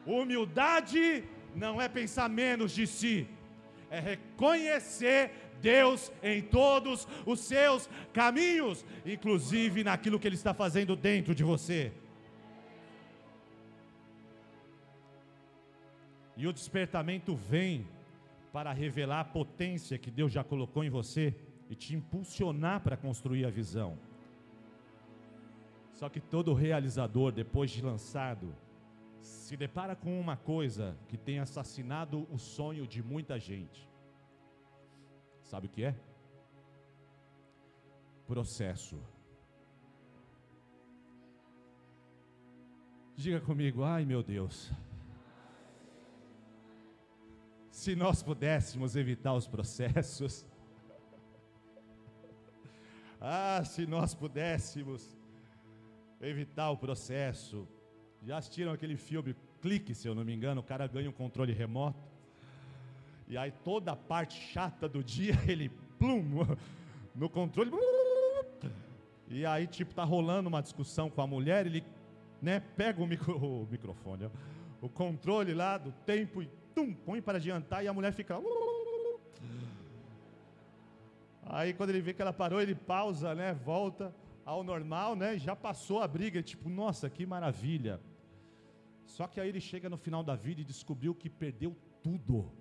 Humildade 0.05 1.25
não 1.55 1.81
é 1.81 1.89
pensar 1.89 2.29
menos 2.29 2.73
de 2.73 2.87
si, 2.87 3.29
é 3.91 4.01
reconhecer 4.01 5.31
Deus 5.61 6.11
em 6.23 6.41
todos 6.43 7.07
os 7.27 7.41
seus 7.41 7.89
caminhos, 8.13 8.85
inclusive 9.05 9.85
naquilo 9.85 10.19
que 10.19 10.27
Ele 10.27 10.37
está 10.37 10.55
fazendo 10.55 10.97
dentro 10.97 11.35
de 11.35 11.45
você. 11.45 11.93
E 16.37 16.47
o 16.47 16.53
despertamento 16.53 17.35
vem 17.35 17.87
para 18.53 18.73
revelar 18.73 19.21
a 19.21 19.25
potência 19.25 19.99
que 19.99 20.11
Deus 20.11 20.33
já 20.33 20.43
colocou 20.43 20.83
em 20.83 20.91
você 20.91 21.35
e 21.69 21.75
te 21.75 21.95
impulsionar 21.95 22.81
para 22.81 22.97
construir 22.97 23.45
a 23.45 23.51
visão. 23.51 23.99
Só 25.93 26.09
que 26.09 26.21
todo 26.21 26.55
realizador, 26.55 27.33
depois 27.33 27.71
de 27.71 27.83
lançado, 27.83 28.55
se 29.21 29.57
depara 29.57 29.97
com 29.97 30.19
uma 30.19 30.37
coisa 30.37 30.97
que 31.09 31.17
tem 31.17 31.39
assassinado 31.41 32.27
o 32.31 32.39
sonho 32.39 32.87
de 32.87 33.03
muita 33.03 33.39
gente. 33.39 33.89
Sabe 35.43 35.67
o 35.67 35.71
que 35.71 35.85
é? 35.85 35.95
Processo. 38.27 38.99
Diga 43.17 43.41
comigo, 43.41 43.83
ai 43.83 44.05
meu 44.05 44.23
Deus. 44.23 44.71
Se 47.79 47.95
nós 47.95 48.25
pudéssemos 48.25 48.97
evitar 48.97 49.35
os 49.35 49.47
processos. 49.47 50.45
Ah, 53.21 53.63
se 53.65 53.87
nós 53.87 54.17
pudéssemos 54.17 55.17
evitar 56.21 56.73
o 56.73 56.77
processo. 56.77 57.69
Já 58.21 58.39
assistiram 58.39 58.73
aquele 58.73 58.97
filme 58.97 59.37
Clique, 59.63 59.95
se 59.95 60.09
eu 60.09 60.15
não 60.17 60.25
me 60.25 60.35
engano, 60.35 60.61
o 60.61 60.65
cara 60.65 60.89
ganha 60.89 61.09
um 61.09 61.13
controle 61.13 61.53
remoto. 61.53 62.03
E 63.29 63.39
aí 63.39 63.53
toda 63.63 63.93
a 63.93 63.97
parte 63.97 64.35
chata 64.53 64.89
do 64.89 65.05
dia, 65.05 65.35
ele 65.47 65.69
plum 66.01 66.25
no 67.15 67.31
controle. 67.31 67.71
E 69.29 69.47
aí 69.47 69.69
tipo 69.69 69.95
tá 69.95 70.03
rolando 70.03 70.49
uma 70.49 70.61
discussão 70.61 71.09
com 71.09 71.23
a 71.23 71.29
mulher, 71.29 71.65
ele 71.65 71.85
né, 72.43 72.59
pega 72.59 73.01
o, 73.01 73.07
micro, 73.07 73.37
o 73.63 73.69
microfone, 73.71 74.25
ó, 74.25 74.31
o 74.81 74.89
controle 74.89 75.55
lá 75.55 75.79
do 75.79 75.93
tempo 76.05 76.43
e 76.43 76.59
tum, 76.79 76.95
põe 76.95 77.21
para 77.21 77.39
adiantar 77.39 77.85
e 77.85 77.89
a 77.89 77.93
mulher 77.93 78.13
fica. 78.13 78.37
Aí 81.43 81.75
quando 81.75 81.91
ele 81.91 82.01
vê 82.01 82.15
que 82.15 82.23
ela 82.23 82.33
parou, 82.33 82.61
ele 82.61 82.75
pausa, 82.75 83.35
né? 83.35 83.53
Volta 83.55 84.15
ao 84.45 84.63
normal, 84.63 85.17
né? 85.17 85.37
Já 85.39 85.57
passou 85.57 86.01
a 86.01 86.07
briga, 86.07 86.41
tipo, 86.41 86.69
nossa, 86.69 87.11
que 87.11 87.27
maravilha. 87.27 88.01
Só 89.07 89.27
que 89.27 89.41
aí 89.41 89.49
ele 89.49 89.61
chega 89.61 89.89
no 89.89 89.97
final 89.97 90.23
da 90.23 90.37
vida 90.37 90.61
e 90.61 90.65
descobriu 90.65 91.15
que 91.15 91.29
perdeu 91.29 91.77
tudo. 92.03 92.53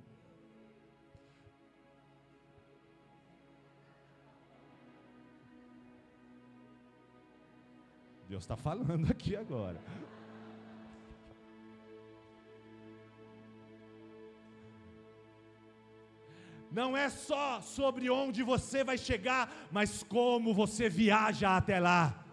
Deus 8.28 8.44
está 8.44 8.58
falando 8.58 9.10
aqui 9.12 9.36
agora. 9.36 9.80
Não 16.80 16.96
é 16.96 17.10
só 17.10 17.60
sobre 17.60 18.08
onde 18.08 18.44
você 18.44 18.84
vai 18.84 19.00
chegar, 19.00 19.52
mas 19.72 20.04
como 20.04 20.54
você 20.54 20.88
viaja 20.88 21.58
até 21.58 21.80
lá. 21.80 22.24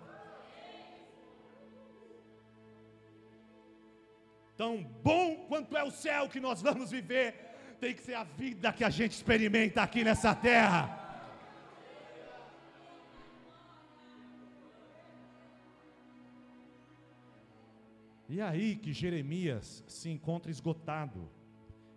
Tão 4.54 4.82
bom 5.02 5.46
quanto 5.48 5.74
é 5.74 5.82
o 5.82 5.90
céu 5.90 6.28
que 6.28 6.40
nós 6.40 6.60
vamos 6.60 6.90
viver, 6.90 7.28
tem 7.80 7.94
que 7.94 8.02
ser 8.02 8.16
a 8.16 8.24
vida 8.24 8.70
que 8.70 8.84
a 8.84 8.90
gente 8.90 9.12
experimenta 9.12 9.82
aqui 9.82 10.04
nessa 10.04 10.34
terra. 10.34 10.82
E 18.28 18.40
é 18.40 18.42
aí 18.42 18.76
que 18.76 18.92
Jeremias 18.92 19.82
se 19.86 20.10
encontra 20.10 20.50
esgotado. 20.50 21.30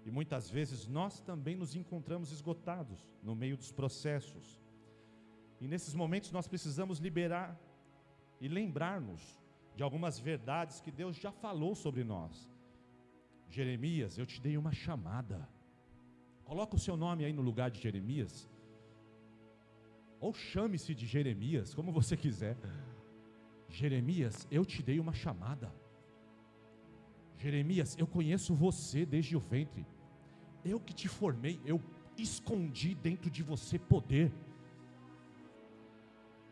E 0.07 0.11
muitas 0.17 0.49
vezes 0.49 0.87
nós 0.87 1.19
também 1.19 1.53
nos 1.53 1.75
encontramos 1.75 2.31
esgotados 2.31 3.05
no 3.21 3.35
meio 3.35 3.57
dos 3.57 3.73
processos. 3.73 4.57
E 5.59 5.67
nesses 5.67 5.93
momentos 5.93 6.31
nós 6.31 6.47
precisamos 6.47 6.99
liberar 6.99 7.59
e 8.39 8.47
lembrar-nos 8.47 9.21
de 9.75 9.83
algumas 9.83 10.17
verdades 10.17 10.79
que 10.79 10.91
Deus 10.91 11.17
já 11.17 11.29
falou 11.29 11.75
sobre 11.75 12.05
nós. 12.05 12.49
Jeremias, 13.49 14.17
eu 14.17 14.25
te 14.25 14.39
dei 14.39 14.57
uma 14.57 14.71
chamada. 14.71 15.45
Coloca 16.45 16.77
o 16.77 16.79
seu 16.79 16.95
nome 16.95 17.25
aí 17.25 17.33
no 17.33 17.41
lugar 17.41 17.69
de 17.69 17.81
Jeremias. 17.81 18.49
Ou 20.21 20.33
chame-se 20.33 20.95
de 20.95 21.05
Jeremias, 21.05 21.73
como 21.73 21.91
você 21.91 22.15
quiser. 22.15 22.55
Jeremias, 23.67 24.47
eu 24.49 24.63
te 24.63 24.81
dei 24.81 25.01
uma 25.01 25.13
chamada. 25.13 25.69
Jeremias, 27.35 27.97
eu 27.97 28.07
conheço 28.07 28.55
você 28.55 29.05
desde 29.05 29.35
o 29.35 29.39
ventre. 29.41 29.85
Eu 30.63 30.79
que 30.79 30.93
te 30.93 31.07
formei, 31.07 31.59
eu 31.65 31.81
escondi 32.17 32.95
dentro 32.95 33.29
de 33.29 33.43
você 33.43 33.77
poder. 33.77 34.31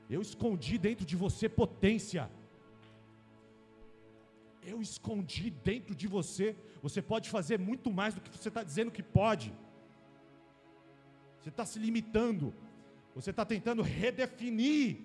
Eu 0.10 0.22
escondi 0.22 0.78
dentro 0.78 1.06
de 1.06 1.16
você 1.16 1.50
potência. 1.50 2.30
Eu 4.62 4.82
escondi 4.82 5.50
dentro 5.50 5.96
de 5.96 6.08
você. 6.08 6.56
Você 6.82 7.02
pode 7.02 7.30
fazer 7.30 7.58
muito 7.60 7.92
mais 7.92 8.14
do 8.14 8.22
que 8.22 8.30
você 8.30 8.50
está 8.50 8.64
dizendo 8.64 8.92
que 8.92 9.04
pode. 9.04 9.54
Você 11.40 11.50
está 11.50 11.66
se 11.66 11.80
limitando. 11.80 12.54
Você 13.14 13.30
está 13.30 13.46
tentando 13.46 13.82
redefinir 13.82 14.98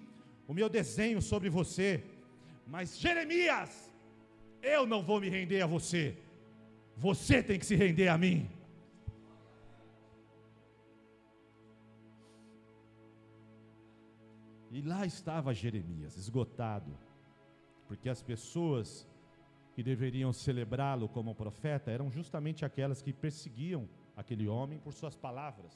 o 0.47 0.54
meu 0.54 0.69
desenho 0.69 1.23
sobre 1.23 1.49
você. 1.49 2.02
Mas 2.66 2.99
Jeremias, 2.99 3.90
eu 4.62 4.87
não 4.87 5.02
vou 5.02 5.21
me 5.21 5.28
render 5.28 5.62
a 5.62 5.66
você. 5.66 6.16
Você 6.97 7.42
tem 7.42 7.59
que 7.59 7.66
se 7.66 7.75
render 7.75 8.09
a 8.09 8.19
mim. 8.19 8.49
E 14.80 14.82
lá 14.82 15.04
estava 15.04 15.52
Jeremias, 15.52 16.16
esgotado, 16.16 16.92
porque 17.87 18.08
as 18.08 18.22
pessoas 18.22 19.06
que 19.75 19.82
deveriam 19.82 20.32
celebrá-lo 20.32 21.06
como 21.16 21.34
profeta 21.34 21.90
eram 21.90 22.10
justamente 22.10 22.64
aquelas 22.64 23.02
que 23.02 23.12
perseguiam 23.12 23.82
aquele 24.16 24.49
homem 24.49 24.78
por 24.78 24.94
suas 24.94 25.14
palavras. 25.26 25.75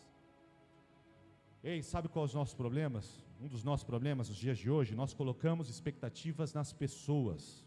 Ei, 1.62 1.82
sabe 1.82 2.08
quais 2.08 2.30
os 2.30 2.34
nossos 2.34 2.54
problemas? 2.54 3.04
Um 3.42 3.46
dos 3.54 3.62
nossos 3.62 3.84
problemas 3.84 4.30
nos 4.30 4.38
dias 4.38 4.56
de 4.56 4.70
hoje, 4.70 4.94
nós 4.94 5.12
colocamos 5.12 5.68
expectativas 5.68 6.54
nas 6.54 6.72
pessoas. 6.72 7.62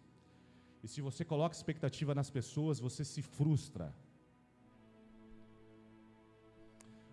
E 0.83 0.87
se 0.87 1.01
você 1.01 1.23
coloca 1.23 1.55
expectativa 1.55 2.15
nas 2.15 2.31
pessoas, 2.31 2.79
você 2.79 3.05
se 3.05 3.21
frustra. 3.21 3.93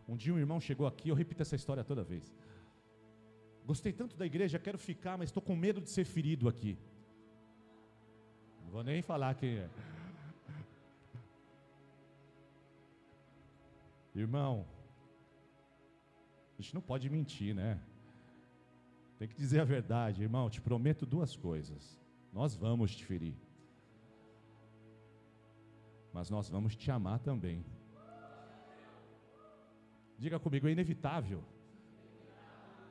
Um 0.09 0.17
dia 0.17 0.33
um 0.33 0.39
irmão 0.39 0.59
chegou 0.59 0.87
aqui, 0.87 1.11
eu 1.11 1.15
repito 1.15 1.43
essa 1.43 1.57
história 1.57 1.85
toda 1.85 2.03
vez. 2.03 2.35
Gostei 3.65 3.93
tanto 3.93 4.17
da 4.17 4.27
igreja, 4.27 4.59
quero 4.59 4.79
ficar, 4.79 5.17
mas 5.17 5.31
estou 5.31 5.43
com 5.43 5.57
medo 5.57 5.81
de 5.81 5.89
ser 5.89 6.05
ferido 6.05 6.49
aqui. 6.49 6.77
Não 8.63 8.71
vou 8.71 8.85
nem 8.85 9.01
falar 9.01 9.35
quem 9.35 9.57
é. 9.57 9.71
Irmão, 14.15 14.67
a 16.59 16.63
gente 16.63 16.75
não 16.75 16.83
pode 16.83 17.09
mentir, 17.09 17.55
né? 17.55 17.81
Tem 19.19 19.27
que 19.27 19.35
dizer 19.35 19.61
a 19.61 19.65
verdade, 19.65 20.23
irmão. 20.23 20.51
Te 20.51 20.61
prometo 20.61 21.07
duas 21.07 21.35
coisas. 21.35 21.99
Nós 22.33 22.55
vamos 22.55 22.95
te 22.95 23.05
ferir, 23.05 23.35
mas 26.13 26.29
nós 26.29 26.49
vamos 26.49 26.77
te 26.77 26.91
amar 26.91 27.19
também. 27.21 27.65
Diga 30.19 30.39
comigo, 30.39 30.69
é 30.69 30.73
inevitável. 30.73 31.43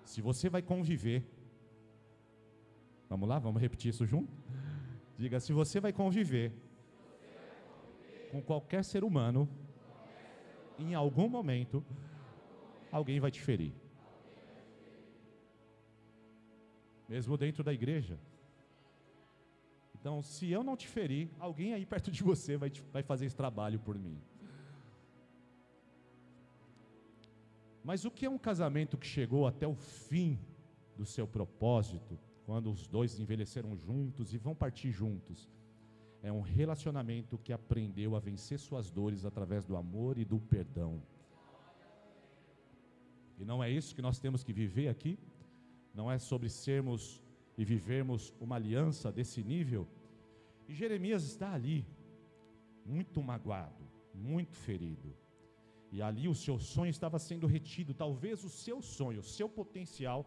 Se 0.06 0.22
você 0.22 0.50
vai 0.50 0.62
conviver, 0.62 1.26
vamos 3.10 3.28
lá, 3.28 3.40
vamos 3.40 3.62
repetir 3.62 3.90
isso 3.90 4.06
junto? 4.06 4.32
Diga, 5.18 5.40
se 5.40 5.54
você 5.54 5.80
vai 5.80 5.94
conviver 5.94 6.52
com 8.32 8.42
qualquer 8.42 8.84
ser 8.84 9.04
humano, 9.04 9.48
em 10.78 10.94
algum 10.94 11.30
momento, 11.30 11.84
alguém 12.92 13.20
vai 13.20 13.32
te 13.32 13.42
ferir. 13.42 13.74
Mesmo 17.08 17.38
dentro 17.38 17.64
da 17.64 17.74
igreja. 17.74 18.20
Então, 19.94 20.22
se 20.22 20.50
eu 20.50 20.64
não 20.64 20.76
te 20.76 20.88
ferir, 20.88 21.30
alguém 21.40 21.74
aí 21.74 21.86
perto 21.86 22.12
de 22.12 22.24
você 22.24 22.58
vai, 22.58 22.70
te, 22.70 22.82
vai 22.92 23.04
fazer 23.04 23.26
esse 23.26 23.36
trabalho 23.36 23.80
por 23.80 23.98
mim. 23.98 24.20
Mas 27.84 28.06
o 28.06 28.12
que 28.12 28.26
é 28.26 28.30
um 28.30 28.38
casamento 28.38 28.98
que 28.98 29.06
chegou 29.06 29.46
até 29.46 29.68
o 29.68 29.76
fim 29.76 30.40
do 30.96 31.06
seu 31.06 31.28
propósito, 31.28 32.18
quando 32.46 32.72
os 32.72 32.88
dois 32.88 33.20
envelheceram 33.20 33.76
juntos 33.76 34.34
e 34.34 34.38
vão 34.38 34.56
partir 34.56 34.90
juntos? 34.92 35.50
É 36.22 36.32
um 36.32 36.40
relacionamento 36.40 37.38
que 37.38 37.52
aprendeu 37.52 38.16
a 38.16 38.20
vencer 38.20 38.58
suas 38.58 38.90
dores 38.90 39.26
através 39.26 39.66
do 39.66 39.76
amor 39.76 40.18
e 40.18 40.24
do 40.24 40.40
perdão. 40.40 41.02
E 43.38 43.44
não 43.44 43.62
é 43.62 43.70
isso 43.70 43.94
que 43.94 44.02
nós 44.02 44.20
temos 44.20 44.44
que 44.44 44.54
viver 44.54 44.88
aqui? 44.88 45.20
Não 45.94 46.10
é 46.10 46.18
sobre 46.18 46.50
sermos 46.50 47.22
e 47.58 47.66
vivermos 47.66 48.34
uma 48.40 48.56
aliança 48.56 49.12
desse 49.12 49.44
nível? 49.44 49.86
E 50.68 50.74
Jeremias 50.74 51.24
está 51.26 51.54
ali, 51.54 51.86
muito 52.86 53.22
magoado, 53.22 53.84
muito 54.14 54.56
ferido. 54.56 55.14
E 55.96 56.02
ali 56.02 56.28
o 56.28 56.34
seu 56.34 56.58
sonho 56.58 56.90
estava 56.90 57.20
sendo 57.20 57.46
retido. 57.46 57.94
Talvez 57.94 58.44
o 58.44 58.50
seu 58.50 58.82
sonho, 58.82 59.20
o 59.20 59.30
seu 59.38 59.48
potencial 59.48 60.20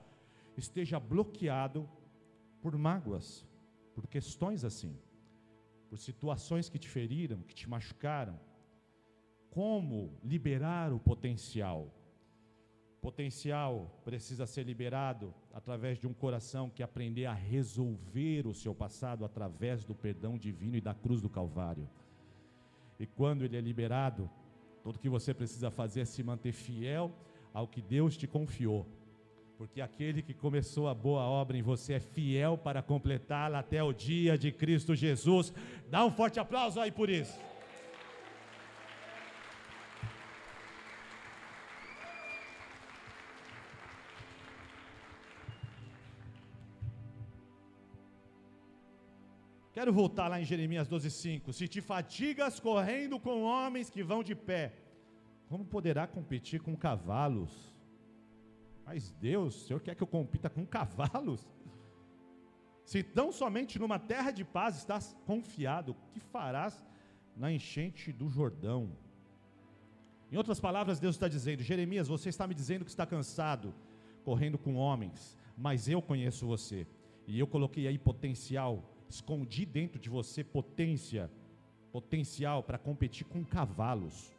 esteja 0.56 1.00
bloqueado 1.00 1.88
por 2.62 2.78
mágoas, 2.78 3.44
por 3.92 4.06
questões 4.06 4.64
assim, 4.64 4.96
por 5.88 5.98
situações 5.98 6.68
que 6.68 6.78
te 6.78 6.88
feriram, 6.88 7.42
que 7.42 7.52
te 7.52 7.68
machucaram. 7.68 8.38
Como 9.50 10.16
liberar 10.22 10.92
o 10.92 11.00
potencial? 11.00 11.92
Potencial 13.00 14.00
precisa 14.04 14.46
ser 14.46 14.62
liberado 14.62 15.34
através 15.52 15.98
de 15.98 16.06
um 16.06 16.14
coração 16.14 16.70
que 16.70 16.82
aprender 16.84 17.26
a 17.26 17.34
resolver 17.34 18.46
o 18.46 18.54
seu 18.54 18.72
passado 18.72 19.24
através 19.24 19.84
do 19.84 19.96
perdão 19.96 20.38
divino 20.38 20.76
e 20.76 20.80
da 20.80 20.94
cruz 20.94 21.20
do 21.20 21.28
Calvário. 21.28 21.90
E 23.00 23.04
quando 23.04 23.44
ele 23.44 23.56
é 23.56 23.60
liberado, 23.60 24.30
tudo 24.86 25.00
que 25.00 25.08
você 25.08 25.34
precisa 25.34 25.68
fazer 25.68 26.02
é 26.02 26.04
se 26.04 26.22
manter 26.22 26.52
fiel 26.52 27.10
ao 27.52 27.66
que 27.66 27.82
Deus 27.82 28.16
te 28.16 28.24
confiou. 28.24 28.86
Porque 29.58 29.80
aquele 29.80 30.22
que 30.22 30.32
começou 30.32 30.86
a 30.86 30.94
boa 30.94 31.22
obra 31.22 31.58
em 31.58 31.60
você 31.60 31.94
é 31.94 31.98
fiel 31.98 32.56
para 32.56 32.80
completá-la 32.80 33.58
até 33.58 33.82
o 33.82 33.92
dia 33.92 34.38
de 34.38 34.52
Cristo 34.52 34.94
Jesus. 34.94 35.52
Dá 35.90 36.04
um 36.04 36.12
forte 36.12 36.38
aplauso 36.38 36.78
aí 36.78 36.92
por 36.92 37.10
isso. 37.10 37.36
Quero 49.86 49.94
voltar 49.94 50.26
lá 50.26 50.40
em 50.40 50.44
Jeremias 50.44 50.88
12,5. 50.88 51.52
Se 51.52 51.68
te 51.68 51.80
fatigas 51.80 52.58
correndo 52.58 53.20
com 53.20 53.44
homens 53.44 53.88
que 53.88 54.02
vão 54.02 54.20
de 54.20 54.34
pé, 54.34 54.72
como 55.48 55.64
poderá 55.64 56.08
competir 56.08 56.60
com 56.60 56.76
cavalos? 56.76 57.72
Mas 58.84 59.12
Deus, 59.12 59.54
o 59.54 59.64
Senhor 59.64 59.80
quer 59.80 59.94
que 59.94 60.02
eu 60.02 60.06
compita 60.08 60.50
com 60.50 60.66
cavalos? 60.66 61.48
Se 62.84 63.00
tão 63.00 63.30
somente 63.30 63.78
numa 63.78 63.96
terra 63.96 64.32
de 64.32 64.44
paz 64.44 64.76
estás 64.76 65.16
confiado, 65.24 65.92
o 65.92 66.10
que 66.10 66.18
farás 66.18 66.84
na 67.36 67.52
enchente 67.52 68.10
do 68.10 68.28
Jordão? 68.28 68.90
Em 70.32 70.36
outras 70.36 70.58
palavras, 70.58 70.98
Deus 70.98 71.14
está 71.14 71.28
dizendo: 71.28 71.62
Jeremias, 71.62 72.08
você 72.08 72.28
está 72.28 72.44
me 72.44 72.56
dizendo 72.56 72.84
que 72.84 72.90
está 72.90 73.06
cansado, 73.06 73.72
correndo 74.24 74.58
com 74.58 74.74
homens, 74.74 75.38
mas 75.56 75.88
eu 75.88 76.02
conheço 76.02 76.44
você 76.44 76.88
E 77.24 77.38
eu 77.38 77.46
coloquei 77.46 77.86
aí 77.86 77.96
potencial, 77.96 78.95
escondi 79.08 79.64
dentro 79.64 79.98
de 79.98 80.08
você 80.08 80.42
potência, 80.42 81.30
potencial 81.92 82.62
para 82.62 82.78
competir 82.78 83.26
com 83.26 83.44
cavalos. 83.44 84.32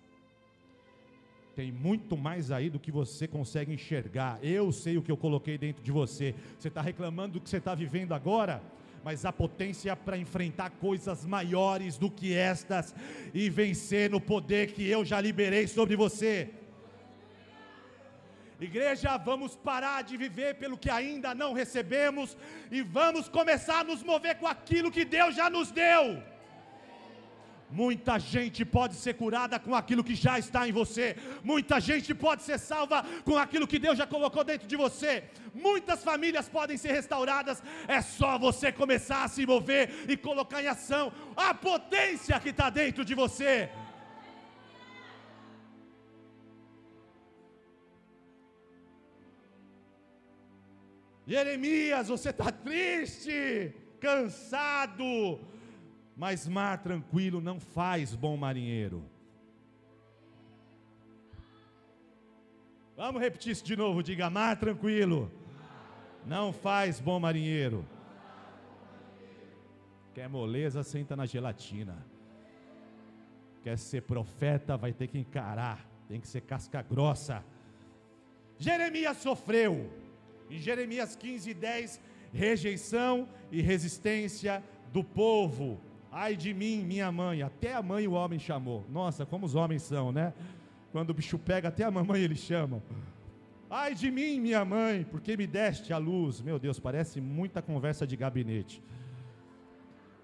Tem 1.56 1.72
muito 1.72 2.16
mais 2.16 2.52
aí 2.52 2.70
do 2.70 2.80
que 2.80 2.92
você 2.92 3.28
consegue 3.28 3.74
enxergar. 3.74 4.38
Eu 4.44 4.72
sei 4.72 4.98
o 4.98 5.02
que 5.02 5.12
eu 5.12 5.18
coloquei 5.18 5.58
dentro 5.58 5.84
de 5.84 5.92
você. 5.92 6.36
Você 6.60 6.68
está 6.68 6.82
reclamando 6.82 7.34
do 7.34 7.42
que 7.42 7.50
você 7.50 7.58
está 7.58 7.74
vivendo 7.74 8.14
agora? 8.14 8.62
mas 9.04 9.24
a 9.24 9.32
potência 9.32 9.96
para 9.96 10.18
enfrentar 10.18 10.70
coisas 10.70 11.24
maiores 11.24 11.98
do 11.98 12.12
que 12.12 12.34
estas 12.34 12.94
e 13.34 13.50
vencer 13.50 14.10
no 14.10 14.20
poder 14.20 14.74
que 14.74 14.86
eu 14.86 15.06
já 15.06 15.22
liberei 15.22 15.66
sobre 15.66 15.96
você. 15.96 16.50
Igreja, 18.60 19.18
vamos 19.18 19.56
parar 19.56 20.02
de 20.02 20.18
viver 20.18 20.56
pelo 20.56 20.78
que 20.78 20.90
ainda 20.90 21.36
não 21.36 21.54
recebemos 21.54 22.36
e 22.72 22.82
vamos 22.82 23.30
começar 23.30 23.82
a 23.82 23.84
nos 23.84 24.02
mover 24.02 24.36
com 24.40 24.48
aquilo 24.48 24.92
que 24.92 25.06
Deus 25.06 25.36
já 25.36 25.48
nos 25.48 25.70
deu. 25.70 26.24
Muita 27.70 28.18
gente 28.18 28.64
pode 28.64 28.96
ser 28.96 29.14
curada 29.16 29.60
com 29.60 29.76
aquilo 29.76 30.04
que 30.04 30.16
já 30.16 30.40
está 30.40 30.68
em 30.68 30.72
você. 30.72 31.18
Muita 31.44 31.80
gente 31.80 32.16
pode 32.16 32.42
ser 32.44 32.58
salva 32.58 33.06
com 33.26 33.38
aquilo 33.38 33.68
que 33.68 33.78
Deus 33.78 33.98
já 33.98 34.08
colocou 34.08 34.44
dentro 34.44 34.68
de 34.68 34.76
você. 34.76 35.26
Muitas 35.54 36.04
famílias 36.04 36.48
podem 36.48 36.78
ser 36.78 36.94
restauradas. 36.94 37.62
É 37.88 38.02
só 38.02 38.40
você 38.40 38.72
começar 38.72 39.24
a 39.24 39.28
se 39.28 39.46
mover 39.46 40.06
e 40.08 40.16
colocar 40.16 40.64
em 40.64 40.68
ação 40.68 41.12
a 41.36 41.54
potência 41.54 42.40
que 42.40 42.50
está 42.50 42.70
dentro 42.70 43.04
de 43.04 43.14
você. 43.14 43.70
Jeremias, 51.28 52.08
você 52.08 52.30
está 52.30 52.52
triste, 52.52 53.76
cansado 54.00 55.40
mas 56.18 56.48
mar 56.48 56.82
tranquilo 56.82 57.40
não 57.40 57.60
faz 57.60 58.16
bom 58.16 58.36
marinheiro. 58.36 59.06
Vamos 62.96 63.22
repetir 63.22 63.52
isso 63.52 63.64
de 63.64 63.76
novo, 63.76 64.02
diga 64.02 64.28
mar 64.28 64.58
tranquilo. 64.58 65.32
Não 66.26 66.52
faz 66.52 67.00
bom 67.00 67.20
marinheiro. 67.20 67.86
Quer 70.16 70.28
moleza, 70.28 70.82
senta 70.82 71.16
na 71.16 71.28
gelatina. 71.28 72.04
Quer 73.62 73.78
ser 73.78 74.02
profeta, 74.02 74.76
vai 74.76 74.94
ter 74.94 75.08
que 75.08 75.20
encarar. 75.20 75.88
Tem 76.10 76.20
que 76.20 76.28
ser 76.28 76.42
casca 76.42 76.82
grossa. 76.82 77.46
Jeremias 78.58 79.18
sofreu. 79.18 79.88
Em 80.50 80.58
Jeremias 80.58 81.16
15, 81.16 81.54
10, 81.54 82.02
rejeição 82.34 83.28
e 83.52 83.62
resistência 83.62 84.64
do 84.92 85.04
povo. 85.04 85.80
Ai 86.12 86.36
de 86.36 86.54
mim, 86.54 86.84
minha 86.84 87.12
mãe. 87.12 87.42
Até 87.42 87.74
a 87.74 87.82
mãe 87.82 88.08
o 88.08 88.14
homem 88.14 88.40
chamou. 88.40 88.86
Nossa, 88.90 89.26
como 89.26 89.46
os 89.46 89.56
homens 89.56 89.84
são, 89.84 90.12
né? 90.12 90.34
Quando 90.92 91.10
o 91.10 91.14
bicho 91.14 91.38
pega, 91.38 91.68
até 91.68 91.84
a 91.84 91.92
mamãe 91.92 92.22
eles 92.22 92.40
chamam. 92.40 92.82
Ai 93.70 93.94
de 93.94 94.10
mim, 94.10 94.40
minha 94.40 94.64
mãe, 94.64 95.04
porque 95.04 95.36
me 95.36 95.46
deste 95.46 95.92
a 95.92 95.98
luz. 95.98 96.42
Meu 96.42 96.58
Deus, 96.58 96.80
parece 96.80 97.20
muita 97.20 97.62
conversa 97.62 98.08
de 98.08 98.16
gabinete. 98.16 98.82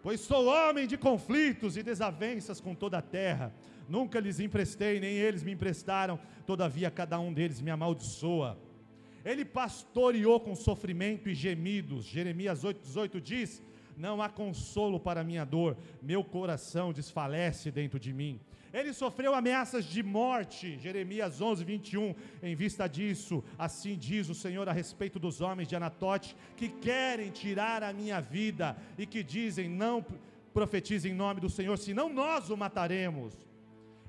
Pois 0.02 0.20
sou 0.22 0.48
homem 0.48 0.88
de 0.88 0.98
conflitos 0.98 1.78
e 1.78 1.84
desavenças 1.84 2.60
com 2.60 2.74
toda 2.74 2.98
a 2.98 3.02
terra. 3.02 3.54
Nunca 3.88 4.20
lhes 4.20 4.40
emprestei, 4.40 5.00
nem 5.00 5.16
eles 5.16 5.44
me 5.44 5.52
emprestaram. 5.52 6.20
Todavia, 6.46 6.90
cada 6.90 7.20
um 7.20 7.34
deles 7.34 7.62
me 7.62 7.70
amaldiçoa. 7.70 8.58
Ele 9.24 9.46
pastoreou 9.46 10.40
com 10.40 10.56
sofrimento 10.56 11.30
e 11.30 11.36
gemidos. 11.36 12.06
Jeremias 12.06 12.64
8,18 12.64 13.20
diz 13.20 13.62
não 13.98 14.22
há 14.22 14.30
consolo 14.30 15.00
para 15.00 15.24
minha 15.24 15.46
dor, 15.46 15.78
meu 16.02 16.24
coração 16.24 16.92
desfalece 16.92 17.72
dentro 17.72 18.00
de 18.00 18.12
mim. 18.12 18.40
Ele 18.74 18.92
sofreu 18.92 19.36
ameaças 19.36 19.86
de 19.86 20.02
morte, 20.02 20.80
Jeremias 20.80 21.40
11, 21.40 21.64
21. 21.64 22.16
Em 22.42 22.56
vista 22.56 22.88
disso, 22.88 23.44
assim 23.58 23.96
diz 23.96 24.30
o 24.30 24.34
Senhor 24.34 24.68
a 24.68 24.72
respeito 24.72 25.20
dos 25.20 25.42
homens 25.42 25.68
de 25.68 25.76
Anatote 25.76 26.36
que 26.58 26.70
querem 26.70 27.30
tirar 27.30 27.84
a 27.84 27.94
minha 27.94 28.20
vida 28.20 28.76
e 28.98 29.06
que 29.06 29.22
dizem: 29.22 29.70
Não 29.70 30.04
profetize 30.56 31.08
em 31.08 31.14
nome 31.14 31.40
do 31.40 31.52
Senhor, 31.52 31.78
senão 31.78 32.12
nós 32.12 32.50
o 32.50 32.58
mataremos 32.58 33.38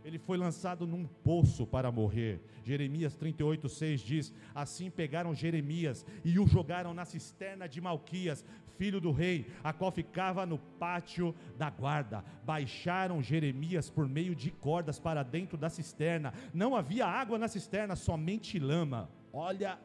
ele 0.04 0.18
foi 0.18 0.36
lançado 0.36 0.86
num 0.86 1.06
poço 1.06 1.66
para 1.66 1.90
morrer. 1.90 2.40
Jeremias 2.62 3.16
38, 3.16 3.68
6 3.68 4.00
diz: 4.02 4.34
Assim 4.54 4.90
pegaram 4.90 5.34
Jeremias 5.34 6.04
e 6.22 6.38
o 6.38 6.46
jogaram 6.46 6.92
na 6.92 7.06
cisterna 7.06 7.66
de 7.66 7.80
Malquias, 7.80 8.44
filho 8.76 9.00
do 9.00 9.10
rei, 9.10 9.46
a 9.62 9.72
qual 9.72 9.90
ficava 9.90 10.44
no 10.44 10.58
pátio 10.58 11.34
da 11.56 11.70
guarda. 11.70 12.22
Baixaram 12.44 13.22
Jeremias 13.22 13.88
por 13.88 14.06
meio 14.06 14.34
de 14.34 14.50
cordas 14.50 14.98
para 14.98 15.22
dentro 15.22 15.56
da 15.56 15.70
cisterna. 15.70 16.34
Não 16.52 16.76
havia 16.76 17.06
água 17.06 17.38
na 17.38 17.48
cisterna, 17.48 17.96
somente 17.96 18.58
lama. 18.58 19.08
Olha 19.32 19.78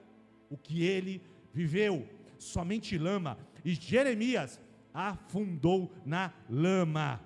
o 0.50 0.58
que 0.58 0.84
ele 0.84 1.22
viveu, 1.54 2.06
somente 2.38 2.98
lama. 2.98 3.38
E 3.64 3.74
Jeremias 3.74 4.60
afundou 4.94 5.94
na 6.06 6.34
lama. 6.50 7.22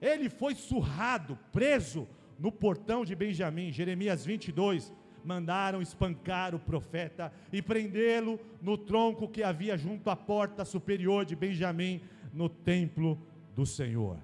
Ele 0.00 0.28
foi 0.28 0.54
surrado, 0.54 1.38
preso 1.52 2.06
no 2.38 2.52
portão 2.52 3.04
de 3.04 3.14
Benjamim, 3.14 3.72
Jeremias 3.72 4.24
22. 4.24 4.92
Mandaram 5.24 5.82
espancar 5.82 6.54
o 6.54 6.58
profeta 6.58 7.32
e 7.52 7.60
prendê-lo 7.60 8.38
no 8.62 8.78
tronco 8.78 9.28
que 9.28 9.42
havia 9.42 9.76
junto 9.76 10.08
à 10.08 10.14
porta 10.14 10.64
superior 10.64 11.24
de 11.24 11.34
Benjamim, 11.34 12.00
no 12.32 12.48
templo 12.48 13.18
do 13.54 13.64
Senhor. 13.64 14.18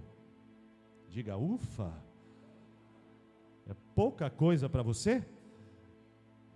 Diga, 1.08 1.36
ufa! 1.36 1.92
É 3.68 3.74
pouca 3.94 4.28
coisa 4.28 4.68
para 4.68 4.82
você? 4.82 5.24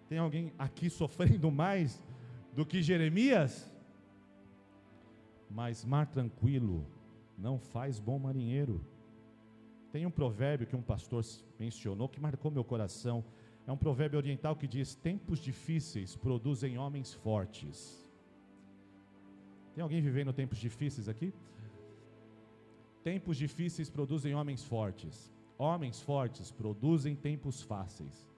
Tem 0.09 0.19
alguém 0.19 0.53
aqui 0.59 0.89
sofrendo 0.89 1.51
mais 1.51 2.03
do 2.55 2.65
que 2.65 2.83
Jeremias? 2.83 3.73
Mas 5.51 5.85
mar 5.85 6.07
tranquilo 6.07 6.87
não 7.37 7.59
faz 7.59 7.99
bom 7.99 8.19
marinheiro. 8.19 8.85
Tem 9.97 10.05
um 10.05 10.11
provérbio 10.11 10.67
que 10.67 10.77
um 10.77 10.83
pastor 10.83 11.25
mencionou 11.59 12.07
que 12.07 12.21
marcou 12.21 12.51
meu 12.51 12.63
coração. 12.63 13.25
É 13.67 13.73
um 13.73 13.79
provérbio 13.79 14.19
oriental 14.19 14.55
que 14.55 14.69
diz: 14.69 14.95
Tempos 14.95 15.39
difíceis 15.39 16.15
produzem 16.15 16.77
homens 16.77 17.15
fortes. 17.15 18.07
Tem 19.75 19.81
alguém 19.83 20.03
vivendo 20.03 20.35
tempos 20.35 20.59
difíceis 20.59 21.09
aqui? 21.09 21.33
Tempos 23.03 23.39
difíceis 23.39 23.89
produzem 23.89 24.35
homens 24.35 24.63
fortes. 24.63 25.33
Homens 25.57 26.03
fortes 26.03 26.53
produzem 26.53 27.17
tempos 27.17 27.63
fáceis. 27.63 28.31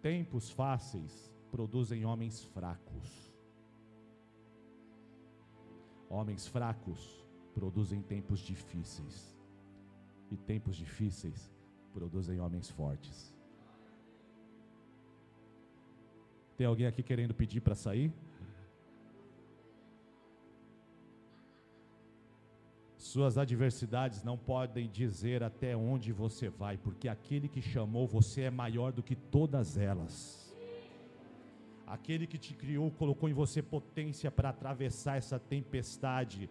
Tempos 0.00 0.48
fáceis 0.48 1.30
produzem 1.50 2.06
homens 2.06 2.42
fracos. 2.42 3.34
Homens 6.08 6.46
fracos 6.46 7.22
produzem 7.54 8.00
tempos 8.00 8.40
difíceis 8.40 9.35
e 10.30 10.36
tempos 10.36 10.76
difíceis 10.76 11.50
produzem 11.92 12.40
homens 12.40 12.68
fortes. 12.70 13.34
Tem 16.56 16.66
alguém 16.66 16.86
aqui 16.86 17.02
querendo 17.02 17.34
pedir 17.34 17.60
para 17.60 17.74
sair? 17.74 18.12
Suas 22.96 23.38
adversidades 23.38 24.22
não 24.22 24.36
podem 24.36 24.90
dizer 24.90 25.42
até 25.42 25.76
onde 25.76 26.12
você 26.12 26.48
vai, 26.48 26.76
porque 26.76 27.08
aquele 27.08 27.48
que 27.48 27.62
chamou 27.62 28.06
você 28.06 28.42
é 28.42 28.50
maior 28.50 28.92
do 28.92 29.02
que 29.02 29.14
todas 29.14 29.76
elas. 29.76 30.46
Aquele 31.86 32.26
que 32.26 32.36
te 32.36 32.52
criou 32.52 32.90
colocou 32.90 33.28
em 33.28 33.32
você 33.32 33.62
potência 33.62 34.30
para 34.30 34.48
atravessar 34.48 35.16
essa 35.16 35.38
tempestade. 35.38 36.50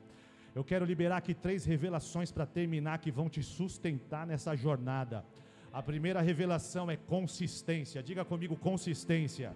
Eu 0.55 0.63
quero 0.63 0.85
liberar 0.85 1.17
aqui 1.17 1.33
três 1.33 1.65
revelações 1.65 2.31
para 2.31 2.45
terminar 2.45 2.99
que 2.99 3.11
vão 3.11 3.27
te 3.27 3.43
sustentar 3.43 4.25
nessa 4.25 4.55
jornada. 4.55 5.25
A 5.73 5.83
primeira 5.83 6.21
revelação 6.21 6.89
é 6.89 6.95
consistência. 6.95 8.01
Diga 8.01 8.23
comigo, 8.23 8.55
consistência. 8.55 9.53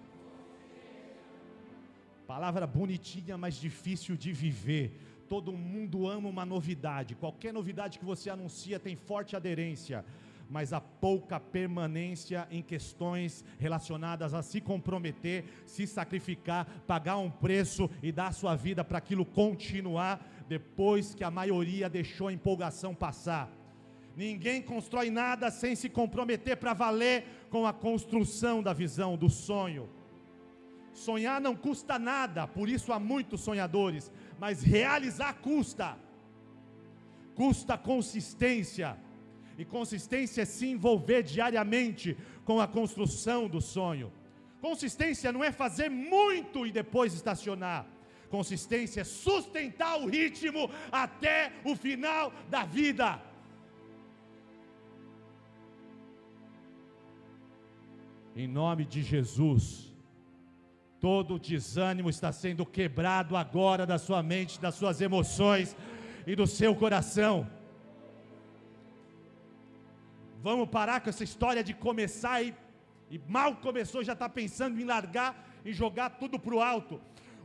Palavra 2.26 2.66
bonitinha, 2.66 3.38
mas 3.38 3.54
difícil 3.54 4.14
de 4.14 4.30
viver. 4.30 4.92
Todo 5.26 5.52
mundo 5.52 6.06
ama 6.06 6.28
uma 6.28 6.44
novidade. 6.44 7.14
Qualquer 7.14 7.54
novidade 7.54 7.98
que 7.98 8.04
você 8.04 8.28
anuncia 8.28 8.78
tem 8.78 8.94
forte 8.94 9.34
aderência 9.34 10.04
mas 10.50 10.72
há 10.72 10.80
pouca 10.80 11.38
permanência 11.38 12.46
em 12.50 12.60
questões 12.60 13.44
relacionadas 13.56 14.34
a 14.34 14.42
se 14.42 14.60
comprometer, 14.60 15.44
se 15.64 15.86
sacrificar, 15.86 16.66
pagar 16.88 17.18
um 17.18 17.30
preço 17.30 17.88
e 18.02 18.10
dar 18.10 18.34
sua 18.34 18.56
vida 18.56 18.82
para 18.82 18.98
aquilo 18.98 19.24
continuar 19.24 20.20
depois 20.50 21.14
que 21.14 21.22
a 21.22 21.30
maioria 21.30 21.88
deixou 21.88 22.26
a 22.26 22.32
empolgação 22.32 22.92
passar. 22.92 23.48
Ninguém 24.16 24.60
constrói 24.60 25.08
nada 25.08 25.48
sem 25.48 25.76
se 25.76 25.88
comprometer 25.88 26.56
para 26.56 26.72
valer 26.72 27.24
com 27.48 27.64
a 27.64 27.72
construção 27.72 28.60
da 28.60 28.72
visão, 28.72 29.16
do 29.16 29.30
sonho. 29.30 29.88
Sonhar 30.92 31.40
não 31.40 31.54
custa 31.54 32.00
nada, 32.00 32.48
por 32.48 32.68
isso 32.68 32.92
há 32.92 32.98
muitos 32.98 33.42
sonhadores, 33.42 34.10
mas 34.40 34.60
realizar 34.60 35.34
custa. 35.34 35.96
Custa 37.36 37.78
consistência. 37.78 38.98
E 39.56 39.64
consistência 39.64 40.42
é 40.42 40.44
se 40.44 40.66
envolver 40.66 41.22
diariamente 41.22 42.18
com 42.44 42.60
a 42.60 42.66
construção 42.66 43.46
do 43.46 43.60
sonho. 43.60 44.12
Consistência 44.60 45.30
não 45.30 45.44
é 45.44 45.52
fazer 45.52 45.88
muito 45.88 46.66
e 46.66 46.72
depois 46.72 47.14
estacionar. 47.14 47.86
Consistência 48.30 49.00
é 49.00 49.04
sustentar 49.04 49.98
o 50.00 50.06
ritmo 50.06 50.70
até 50.90 51.52
o 51.64 51.74
final 51.74 52.32
da 52.48 52.64
vida. 52.64 53.20
Em 58.36 58.46
nome 58.46 58.84
de 58.84 59.02
Jesus, 59.02 59.92
todo 61.00 61.40
desânimo 61.40 62.08
está 62.08 62.30
sendo 62.30 62.64
quebrado 62.64 63.36
agora 63.36 63.84
da 63.84 63.98
sua 63.98 64.22
mente, 64.22 64.60
das 64.60 64.76
suas 64.76 65.00
emoções 65.00 65.76
e 66.24 66.36
do 66.36 66.46
seu 66.46 66.72
coração. 66.74 67.50
Vamos 70.40 70.68
parar 70.68 71.00
com 71.00 71.10
essa 71.10 71.24
história 71.24 71.64
de 71.64 71.74
começar 71.74 72.42
e, 72.42 72.54
e 73.10 73.20
mal 73.26 73.56
começou, 73.56 74.04
já 74.04 74.12
está 74.12 74.28
pensando 74.28 74.80
em 74.80 74.84
largar 74.84 75.30
e 75.64 75.72
jogar 75.72 76.10
tudo 76.10 76.38
para 76.38 76.54
o 76.54 76.62
alto. 76.62 77.00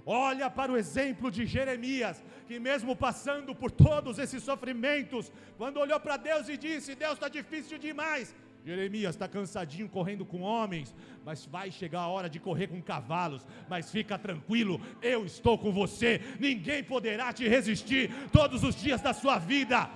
Olha 0.05 0.51
para 0.51 0.71
o 0.71 0.77
exemplo 0.77 1.31
de 1.31 1.47
Jeremias, 1.47 2.23
que 2.47 2.59
mesmo 2.59 2.95
passando 2.95 3.55
por 3.55 3.71
todos 3.71 4.19
esses 4.19 4.43
sofrimentos, 4.43 5.31
quando 5.57 5.79
olhou 5.79 5.99
para 5.99 6.15
Deus 6.15 6.47
e 6.47 6.55
disse: 6.55 6.93
Deus 6.93 7.13
está 7.13 7.27
difícil 7.27 7.79
demais. 7.79 8.35
Jeremias 8.63 9.15
está 9.15 9.27
cansadinho 9.27 9.89
correndo 9.89 10.23
com 10.23 10.41
homens, 10.41 10.93
mas 11.23 11.45
vai 11.45 11.71
chegar 11.71 12.01
a 12.01 12.07
hora 12.07 12.29
de 12.29 12.39
correr 12.39 12.67
com 12.67 12.81
cavalos. 12.81 13.45
Mas 13.67 13.91
fica 13.91 14.17
tranquilo, 14.17 14.79
eu 15.01 15.25
estou 15.25 15.57
com 15.57 15.71
você. 15.71 16.21
Ninguém 16.39 16.83
poderá 16.83 17.33
te 17.33 17.47
resistir 17.47 18.11
todos 18.31 18.63
os 18.63 18.75
dias 18.75 19.01
da 19.01 19.13
sua 19.13 19.39
vida. 19.39 19.89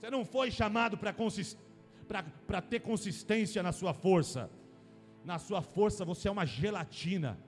Você 0.00 0.10
não 0.10 0.24
foi 0.24 0.50
chamado 0.50 0.96
para 0.96 1.12
consist... 1.12 1.56
ter 2.70 2.80
consistência 2.80 3.60
na 3.62 3.72
sua 3.72 3.92
força 3.92 4.48
na 5.24 5.38
sua 5.38 5.62
força 5.62 6.04
você 6.04 6.28
é 6.28 6.30
uma 6.30 6.46
gelatina, 6.46 7.38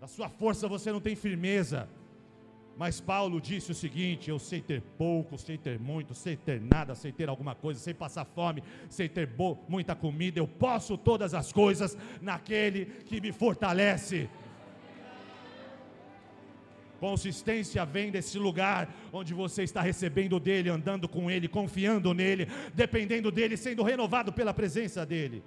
na 0.00 0.06
sua 0.06 0.28
força 0.28 0.66
você 0.68 0.90
não 0.92 1.00
tem 1.00 1.14
firmeza. 1.14 1.88
Mas 2.76 2.98
Paulo 2.98 3.40
disse 3.40 3.72
o 3.72 3.74
seguinte: 3.74 4.30
Eu 4.30 4.38
sei 4.38 4.62
ter 4.62 4.80
pouco, 4.96 5.36
sei 5.36 5.58
ter 5.58 5.78
muito, 5.78 6.14
sei 6.14 6.34
ter 6.34 6.58
nada, 6.60 6.94
sei 6.94 7.12
ter 7.12 7.28
alguma 7.28 7.54
coisa, 7.54 7.78
sei 7.78 7.92
passar 7.92 8.24
fome, 8.24 8.62
sei 8.88 9.06
ter 9.06 9.28
muita 9.68 9.94
comida. 9.94 10.38
Eu 10.38 10.48
posso 10.48 10.96
todas 10.96 11.34
as 11.34 11.52
coisas 11.52 11.96
naquele 12.22 12.86
que 12.86 13.20
me 13.20 13.32
fortalece. 13.32 14.30
Consistência 16.98 17.84
vem 17.84 18.10
desse 18.10 18.38
lugar 18.38 18.88
onde 19.12 19.34
você 19.34 19.62
está 19.62 19.80
recebendo 19.80 20.40
dele, 20.40 20.68
andando 20.70 21.08
com 21.08 21.30
ele, 21.30 21.48
confiando 21.48 22.14
nele, 22.14 22.46
dependendo 22.74 23.30
dele, 23.30 23.56
sendo 23.56 23.82
renovado 23.82 24.32
pela 24.32 24.54
presença 24.54 25.04
dele. 25.04 25.42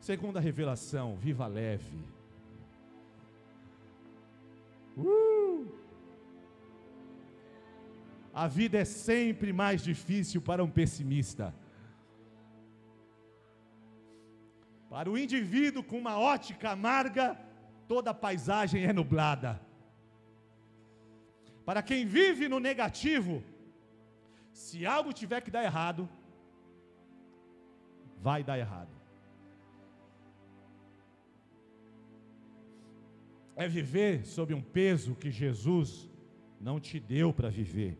Segunda 0.00 0.40
revelação, 0.40 1.16
viva 1.16 1.46
leve. 1.46 2.02
Uh! 4.96 5.68
A 8.32 8.46
vida 8.48 8.78
é 8.78 8.84
sempre 8.84 9.52
mais 9.52 9.82
difícil 9.82 10.40
para 10.40 10.64
um 10.64 10.70
pessimista. 10.70 11.54
Para 14.88 15.10
o 15.10 15.18
indivíduo 15.18 15.84
com 15.84 15.98
uma 15.98 16.18
ótica 16.18 16.70
amarga, 16.70 17.38
toda 17.86 18.10
a 18.10 18.14
paisagem 18.14 18.84
é 18.84 18.92
nublada. 18.92 19.60
Para 21.64 21.82
quem 21.82 22.06
vive 22.06 22.48
no 22.48 22.58
negativo, 22.58 23.44
se 24.52 24.86
algo 24.86 25.12
tiver 25.12 25.42
que 25.42 25.50
dar 25.50 25.62
errado, 25.62 26.08
vai 28.18 28.42
dar 28.42 28.58
errado. 28.58 28.99
É 33.62 33.68
viver 33.68 34.24
sob 34.24 34.54
um 34.54 34.62
peso 34.62 35.14
que 35.14 35.30
Jesus 35.30 36.08
não 36.58 36.80
te 36.80 36.98
deu 36.98 37.30
para 37.30 37.50
viver. 37.50 37.98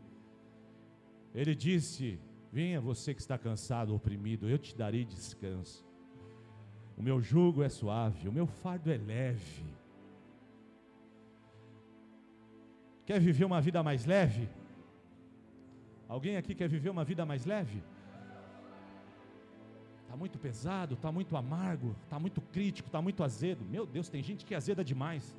Ele 1.34 1.54
disse: 1.54 2.18
Venha 2.50 2.80
você 2.80 3.12
que 3.12 3.20
está 3.20 3.36
cansado, 3.36 3.94
oprimido, 3.94 4.48
eu 4.48 4.58
te 4.58 4.74
darei 4.74 5.04
descanso. 5.04 5.86
O 6.96 7.02
meu 7.02 7.20
jugo 7.20 7.62
é 7.62 7.68
suave, 7.68 8.26
o 8.26 8.32
meu 8.32 8.46
fardo 8.46 8.90
é 8.90 8.96
leve. 8.96 9.64
Quer 13.04 13.20
viver 13.20 13.44
uma 13.44 13.60
vida 13.60 13.82
mais 13.82 14.06
leve? 14.06 14.48
Alguém 16.08 16.38
aqui 16.38 16.54
quer 16.54 16.68
viver 16.68 16.88
uma 16.88 17.04
vida 17.04 17.26
mais 17.26 17.44
leve? 17.44 17.82
Está 20.04 20.16
muito 20.16 20.38
pesado, 20.38 20.94
está 20.94 21.12
muito 21.12 21.36
amargo, 21.36 21.94
está 22.04 22.18
muito 22.18 22.40
crítico, 22.40 22.88
está 22.88 23.02
muito 23.02 23.22
azedo. 23.22 23.62
Meu 23.64 23.84
Deus, 23.84 24.08
tem 24.08 24.22
gente 24.22 24.44
que 24.44 24.54
é 24.54 24.56
azeda 24.56 24.82
demais. 24.82 25.36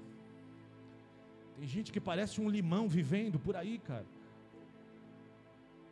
Tem 1.62 1.69
gente 1.69 1.91
que 1.91 2.02
parece 2.02 2.41
um 2.41 2.50
limão 2.50 2.89
vivendo 2.89 3.38
por 3.38 3.56
aí, 3.56 3.78
cara. 3.78 4.08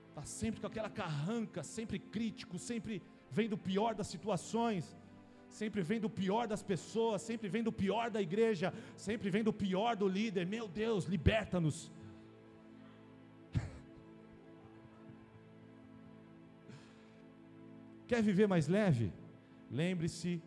Está 0.09 0.23
sempre 0.23 0.59
com 0.59 0.65
aquela 0.65 0.89
carranca, 0.89 1.61
sempre 1.61 1.99
crítico, 1.99 2.57
sempre 2.57 3.03
vendo 3.29 3.53
o 3.53 3.57
pior 3.57 3.93
das 3.93 4.07
situações, 4.07 4.97
sempre 5.47 5.83
vendo 5.83 6.05
o 6.05 6.09
pior 6.09 6.47
das 6.47 6.63
pessoas, 6.63 7.21
sempre 7.21 7.47
vendo 7.47 7.67
o 7.67 7.71
pior 7.71 8.09
da 8.09 8.19
igreja, 8.19 8.73
sempre 8.97 9.29
vendo 9.29 9.49
o 9.49 9.53
pior 9.53 9.95
do 9.95 10.07
líder. 10.07 10.47
Meu 10.47 10.67
Deus, 10.67 11.05
liberta-nos. 11.05 11.91
Quer 18.07 18.23
viver 18.23 18.47
mais 18.47 18.67
leve? 18.67 19.13
Lembre-se 19.69 20.41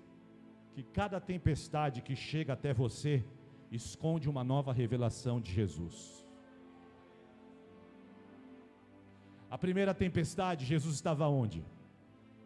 que 0.74 0.82
cada 0.82 1.20
tempestade 1.20 2.02
que 2.02 2.16
chega 2.16 2.54
até 2.54 2.74
você, 2.74 3.24
esconde 3.76 4.28
uma 4.28 4.44
nova 4.44 4.72
revelação 4.72 5.40
de 5.40 5.52
Jesus. 5.52 6.26
A 9.50 9.58
primeira 9.58 9.94
tempestade, 9.94 10.64
Jesus 10.64 10.94
estava 10.94 11.26
onde? 11.28 11.64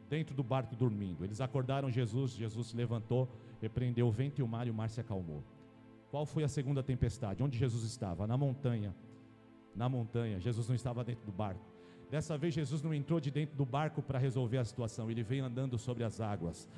Dentro 0.09 0.35
do 0.35 0.43
barco 0.43 0.75
dormindo. 0.75 1.25
Eles 1.25 1.41
acordaram 1.41 1.91
Jesus, 1.91 2.33
Jesus 2.33 2.69
se 2.69 2.77
levantou, 2.77 3.29
repreendeu 3.61 4.09
o 4.09 4.11
vento 4.11 4.41
e 4.41 4.43
o 4.43 4.49
mar 4.49 4.67
e 4.67 4.71
o 4.71 4.75
mar 4.75 4.91
se 4.91 5.01
acalmou. 5.01 5.43
Qual 6.11 6.25
foi 6.25 6.45
a 6.45 6.49
segunda 6.49 6.83
tempestade? 6.83 7.43
Onde 7.43 7.59
Jesus 7.59 7.85
estava? 7.85 8.27
Na 8.27 8.37
montanha. 8.37 8.95
Na 9.75 9.89
montanha. 9.89 10.41
Jesus 10.41 10.69
não 10.69 10.75
estava 10.75 11.05
dentro 11.05 11.25
do 11.25 11.33
barco. 11.33 11.65
Dessa 12.11 12.39
vez 12.39 12.55
Jesus 12.55 12.83
não 12.83 12.95
entrou 12.95 13.19
de 13.19 13.31
dentro 13.31 13.57
do 13.57 13.67
barco 13.67 14.01
para 14.01 14.19
resolver 14.19 14.59
a 14.59 14.65
situação, 14.65 15.11
ele 15.11 15.23
veio 15.23 15.45
andando 15.45 15.77
sobre 15.77 16.05
as 16.05 16.21
águas. 16.21 16.69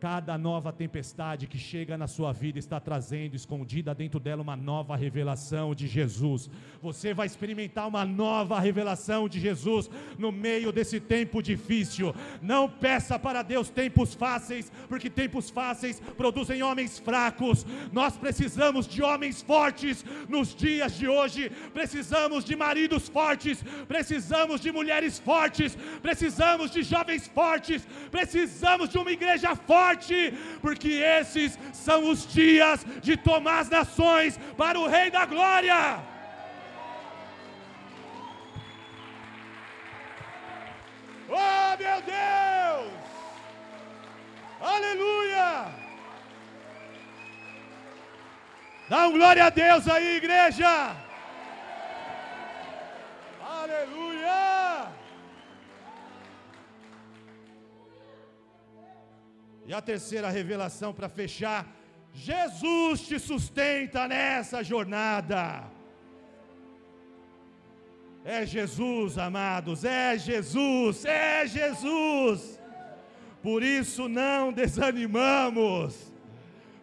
Cada 0.00 0.38
nova 0.38 0.72
tempestade 0.72 1.46
que 1.46 1.58
chega 1.58 1.98
na 1.98 2.06
sua 2.06 2.32
vida 2.32 2.58
está 2.58 2.80
trazendo 2.80 3.36
escondida 3.36 3.94
dentro 3.94 4.18
dela 4.18 4.40
uma 4.40 4.56
nova 4.56 4.96
revelação 4.96 5.74
de 5.74 5.86
Jesus. 5.86 6.48
Você 6.80 7.12
vai 7.12 7.26
experimentar 7.26 7.86
uma 7.86 8.02
nova 8.02 8.58
revelação 8.58 9.28
de 9.28 9.38
Jesus 9.38 9.90
no 10.18 10.32
meio 10.32 10.72
desse 10.72 11.00
tempo 11.00 11.42
difícil. 11.42 12.14
Não 12.40 12.66
peça 12.66 13.18
para 13.18 13.42
Deus 13.42 13.68
tempos 13.68 14.14
fáceis, 14.14 14.72
porque 14.88 15.10
tempos 15.10 15.50
fáceis 15.50 16.00
produzem 16.16 16.62
homens 16.62 16.98
fracos. 16.98 17.66
Nós 17.92 18.16
precisamos 18.16 18.88
de 18.88 19.02
homens 19.02 19.42
fortes 19.42 20.02
nos 20.30 20.54
dias 20.54 20.96
de 20.96 21.08
hoje. 21.08 21.50
Precisamos 21.74 22.42
de 22.42 22.56
maridos 22.56 23.06
fortes, 23.06 23.62
precisamos 23.86 24.62
de 24.62 24.72
mulheres 24.72 25.18
fortes, 25.18 25.76
precisamos 26.00 26.70
de 26.70 26.82
jovens 26.82 27.28
fortes, 27.28 27.86
precisamos 28.10 28.88
de 28.88 28.96
uma 28.96 29.12
igreja 29.12 29.54
forte 29.54 29.89
forte, 29.90 30.34
porque 30.60 30.88
esses 30.88 31.58
são 31.72 32.08
os 32.08 32.26
dias 32.26 32.84
de 33.02 33.16
tomar 33.16 33.60
as 33.60 33.68
nações 33.68 34.38
para 34.56 34.78
o 34.78 34.86
Rei 34.86 35.10
da 35.10 35.26
Glória. 35.26 36.00
Oh 41.28 41.76
meu 41.78 42.02
Deus! 42.02 42.92
Aleluia! 44.60 45.66
Dá 48.88 49.06
um 49.06 49.12
glória 49.12 49.44
a 49.44 49.50
Deus 49.50 49.88
aí, 49.88 50.16
igreja! 50.16 50.96
Aleluia! 53.48 54.99
E 59.66 59.72
a 59.72 59.80
terceira 59.80 60.30
revelação 60.30 60.92
para 60.92 61.08
fechar: 61.08 61.66
Jesus 62.12 63.02
te 63.02 63.18
sustenta 63.18 64.08
nessa 64.08 64.62
jornada. 64.62 65.64
É 68.24 68.44
Jesus, 68.44 69.16
amados, 69.16 69.84
é 69.84 70.18
Jesus, 70.18 71.04
é 71.04 71.46
Jesus. 71.46 72.60
Por 73.42 73.62
isso 73.62 74.08
não 74.08 74.52
desanimamos. 74.52 76.10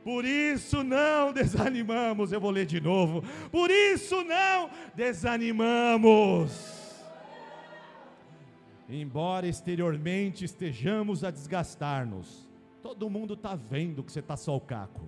Por 0.03 0.25
isso 0.25 0.83
não 0.83 1.33
desanimamos. 1.33 2.31
Eu 2.31 2.39
vou 2.39 2.49
ler 2.49 2.65
de 2.65 2.79
novo. 2.79 3.21
Por 3.51 3.69
isso 3.69 4.23
não 4.23 4.69
desanimamos. 4.95 6.51
Embora 8.89 9.45
exteriormente 9.45 10.45
estejamos 10.45 11.23
a 11.23 11.29
desgastar-nos, 11.29 12.46
todo 12.87 13.09
mundo 13.09 13.33
está 13.33 13.53
vendo 13.53 14.01
que 14.01 14.09
você 14.09 14.21
está 14.21 14.37
só 14.37 14.55
o 14.55 14.61
caco. 14.61 15.05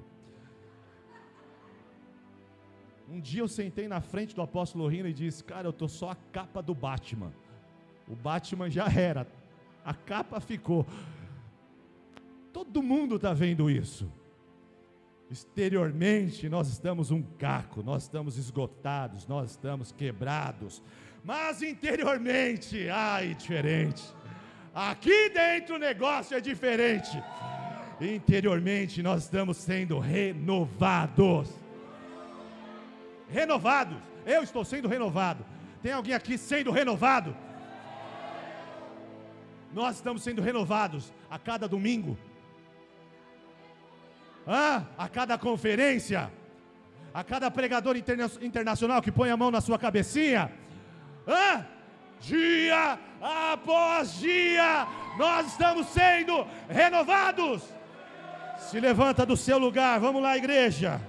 Um 3.07 3.21
dia 3.21 3.41
eu 3.41 3.47
sentei 3.47 3.87
na 3.87 4.01
frente 4.01 4.35
do 4.35 4.41
apóstolo 4.41 4.85
Rino 4.85 5.07
e 5.07 5.13
disse: 5.13 5.41
Cara, 5.41 5.65
eu 5.65 5.69
estou 5.69 5.87
só 5.87 6.09
a 6.09 6.15
capa 6.15 6.61
do 6.61 6.75
Batman. 6.75 7.31
O 8.05 8.17
Batman 8.17 8.69
já 8.69 8.87
era, 8.87 9.25
a 9.85 9.93
capa 9.93 10.41
ficou. 10.41 10.85
Todo 12.51 12.83
mundo 12.83 13.15
está 13.15 13.33
vendo 13.33 13.71
isso. 13.71 14.11
Exteriormente 15.31 16.49
nós 16.49 16.67
estamos 16.67 17.11
um 17.11 17.21
caco, 17.21 17.81
nós 17.81 18.03
estamos 18.03 18.37
esgotados, 18.37 19.25
nós 19.25 19.51
estamos 19.51 19.93
quebrados, 19.93 20.83
mas 21.23 21.61
interiormente, 21.61 22.89
ai, 22.89 23.35
diferente. 23.35 24.03
Aqui 24.75 25.29
dentro 25.29 25.75
o 25.75 25.79
negócio 25.79 26.35
é 26.35 26.41
diferente. 26.41 27.11
Interiormente 28.01 29.03
nós 29.03 29.23
estamos 29.23 29.57
sendo 29.57 29.99
renovados. 29.99 31.49
Renovados. 33.29 33.97
Eu 34.25 34.43
estou 34.43 34.63
sendo 34.63 34.87
renovado. 34.87 35.45
Tem 35.81 35.91
alguém 35.91 36.13
aqui 36.13 36.37
sendo 36.37 36.71
renovado? 36.71 37.35
Nós 39.73 39.97
estamos 39.97 40.23
sendo 40.23 40.41
renovados 40.41 41.13
a 41.29 41.37
cada 41.37 41.67
domingo 41.67 42.17
ah, 44.49 44.83
a 44.97 45.07
cada 45.07 45.37
conferência, 45.37 46.31
a 47.13 47.23
cada 47.23 47.51
pregador 47.51 47.95
interna 47.95 48.29
internacional 48.41 48.99
que 48.99 49.11
põe 49.11 49.29
a 49.29 49.37
mão 49.37 49.51
na 49.51 49.61
sua 49.61 49.77
cabecinha, 49.77 50.51
ah, 51.27 51.63
dia 52.19 52.97
após 53.21 54.19
dia, 54.19 54.87
nós 55.19 55.47
estamos 55.47 55.87
sendo 55.87 56.47
renovados. 56.67 57.61
Se 58.59 58.79
levanta 58.79 59.25
do 59.25 59.35
seu 59.35 59.57
lugar, 59.57 59.99
vamos 59.99 60.21
lá, 60.21 60.37
igreja. 60.37 61.01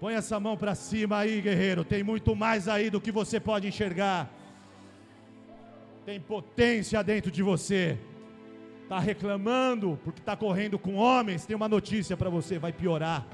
Põe 0.00 0.14
essa 0.14 0.38
mão 0.38 0.56
para 0.56 0.74
cima 0.76 1.18
aí, 1.18 1.40
guerreiro. 1.40 1.84
Tem 1.84 2.04
muito 2.04 2.36
mais 2.36 2.68
aí 2.68 2.88
do 2.88 3.00
que 3.00 3.10
você 3.10 3.40
pode 3.40 3.66
enxergar. 3.66 4.30
Tem 6.06 6.20
potência 6.20 7.02
dentro 7.02 7.30
de 7.30 7.42
você 7.42 7.98
está 8.84 8.98
reclamando 8.98 9.98
porque 10.02 10.20
está 10.20 10.34
correndo 10.34 10.78
com 10.78 10.94
homens, 10.94 11.44
tem 11.44 11.54
uma 11.54 11.68
notícia 11.68 12.16
para 12.16 12.30
você: 12.30 12.58
vai 12.58 12.72
piorar. 12.72 13.26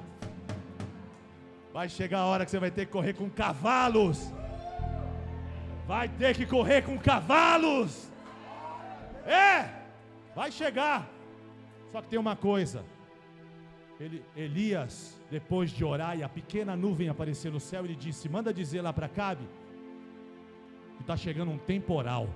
Vai 1.72 1.88
chegar 1.88 2.20
a 2.20 2.27
hora 2.27 2.44
que 2.44 2.50
você 2.50 2.59
vai 2.59 2.70
ter 2.70 2.87
que 2.87 2.92
correr 2.92 3.14
com 3.14 3.29
cavalos. 3.29 4.33
Vai 5.87 6.09
ter 6.09 6.35
que 6.35 6.46
correr 6.46 6.83
com 6.83 6.96
cavalos. 6.98 8.11
É, 9.27 9.68
vai 10.35 10.51
chegar. 10.51 11.11
Só 11.90 12.03
que 12.03 12.09
tem 12.09 12.18
uma 12.18 12.37
coisa. 12.37 12.85
Ele, 14.01 14.25
Elias, 14.37 15.20
depois 15.31 15.70
de 15.70 15.85
orar 15.85 16.18
e 16.18 16.23
a 16.23 16.29
pequena 16.29 16.77
nuvem 16.77 17.09
aparecer 17.09 17.53
no 17.53 17.61
céu, 17.61 17.85
ele 17.85 17.94
disse: 17.94 18.29
Manda 18.29 18.53
dizer 18.53 18.83
lá 18.83 18.92
para 18.92 19.09
Cabe 19.09 19.47
que 20.97 21.03
está 21.03 21.16
chegando 21.16 21.51
um 21.51 21.59
temporal. 21.59 22.29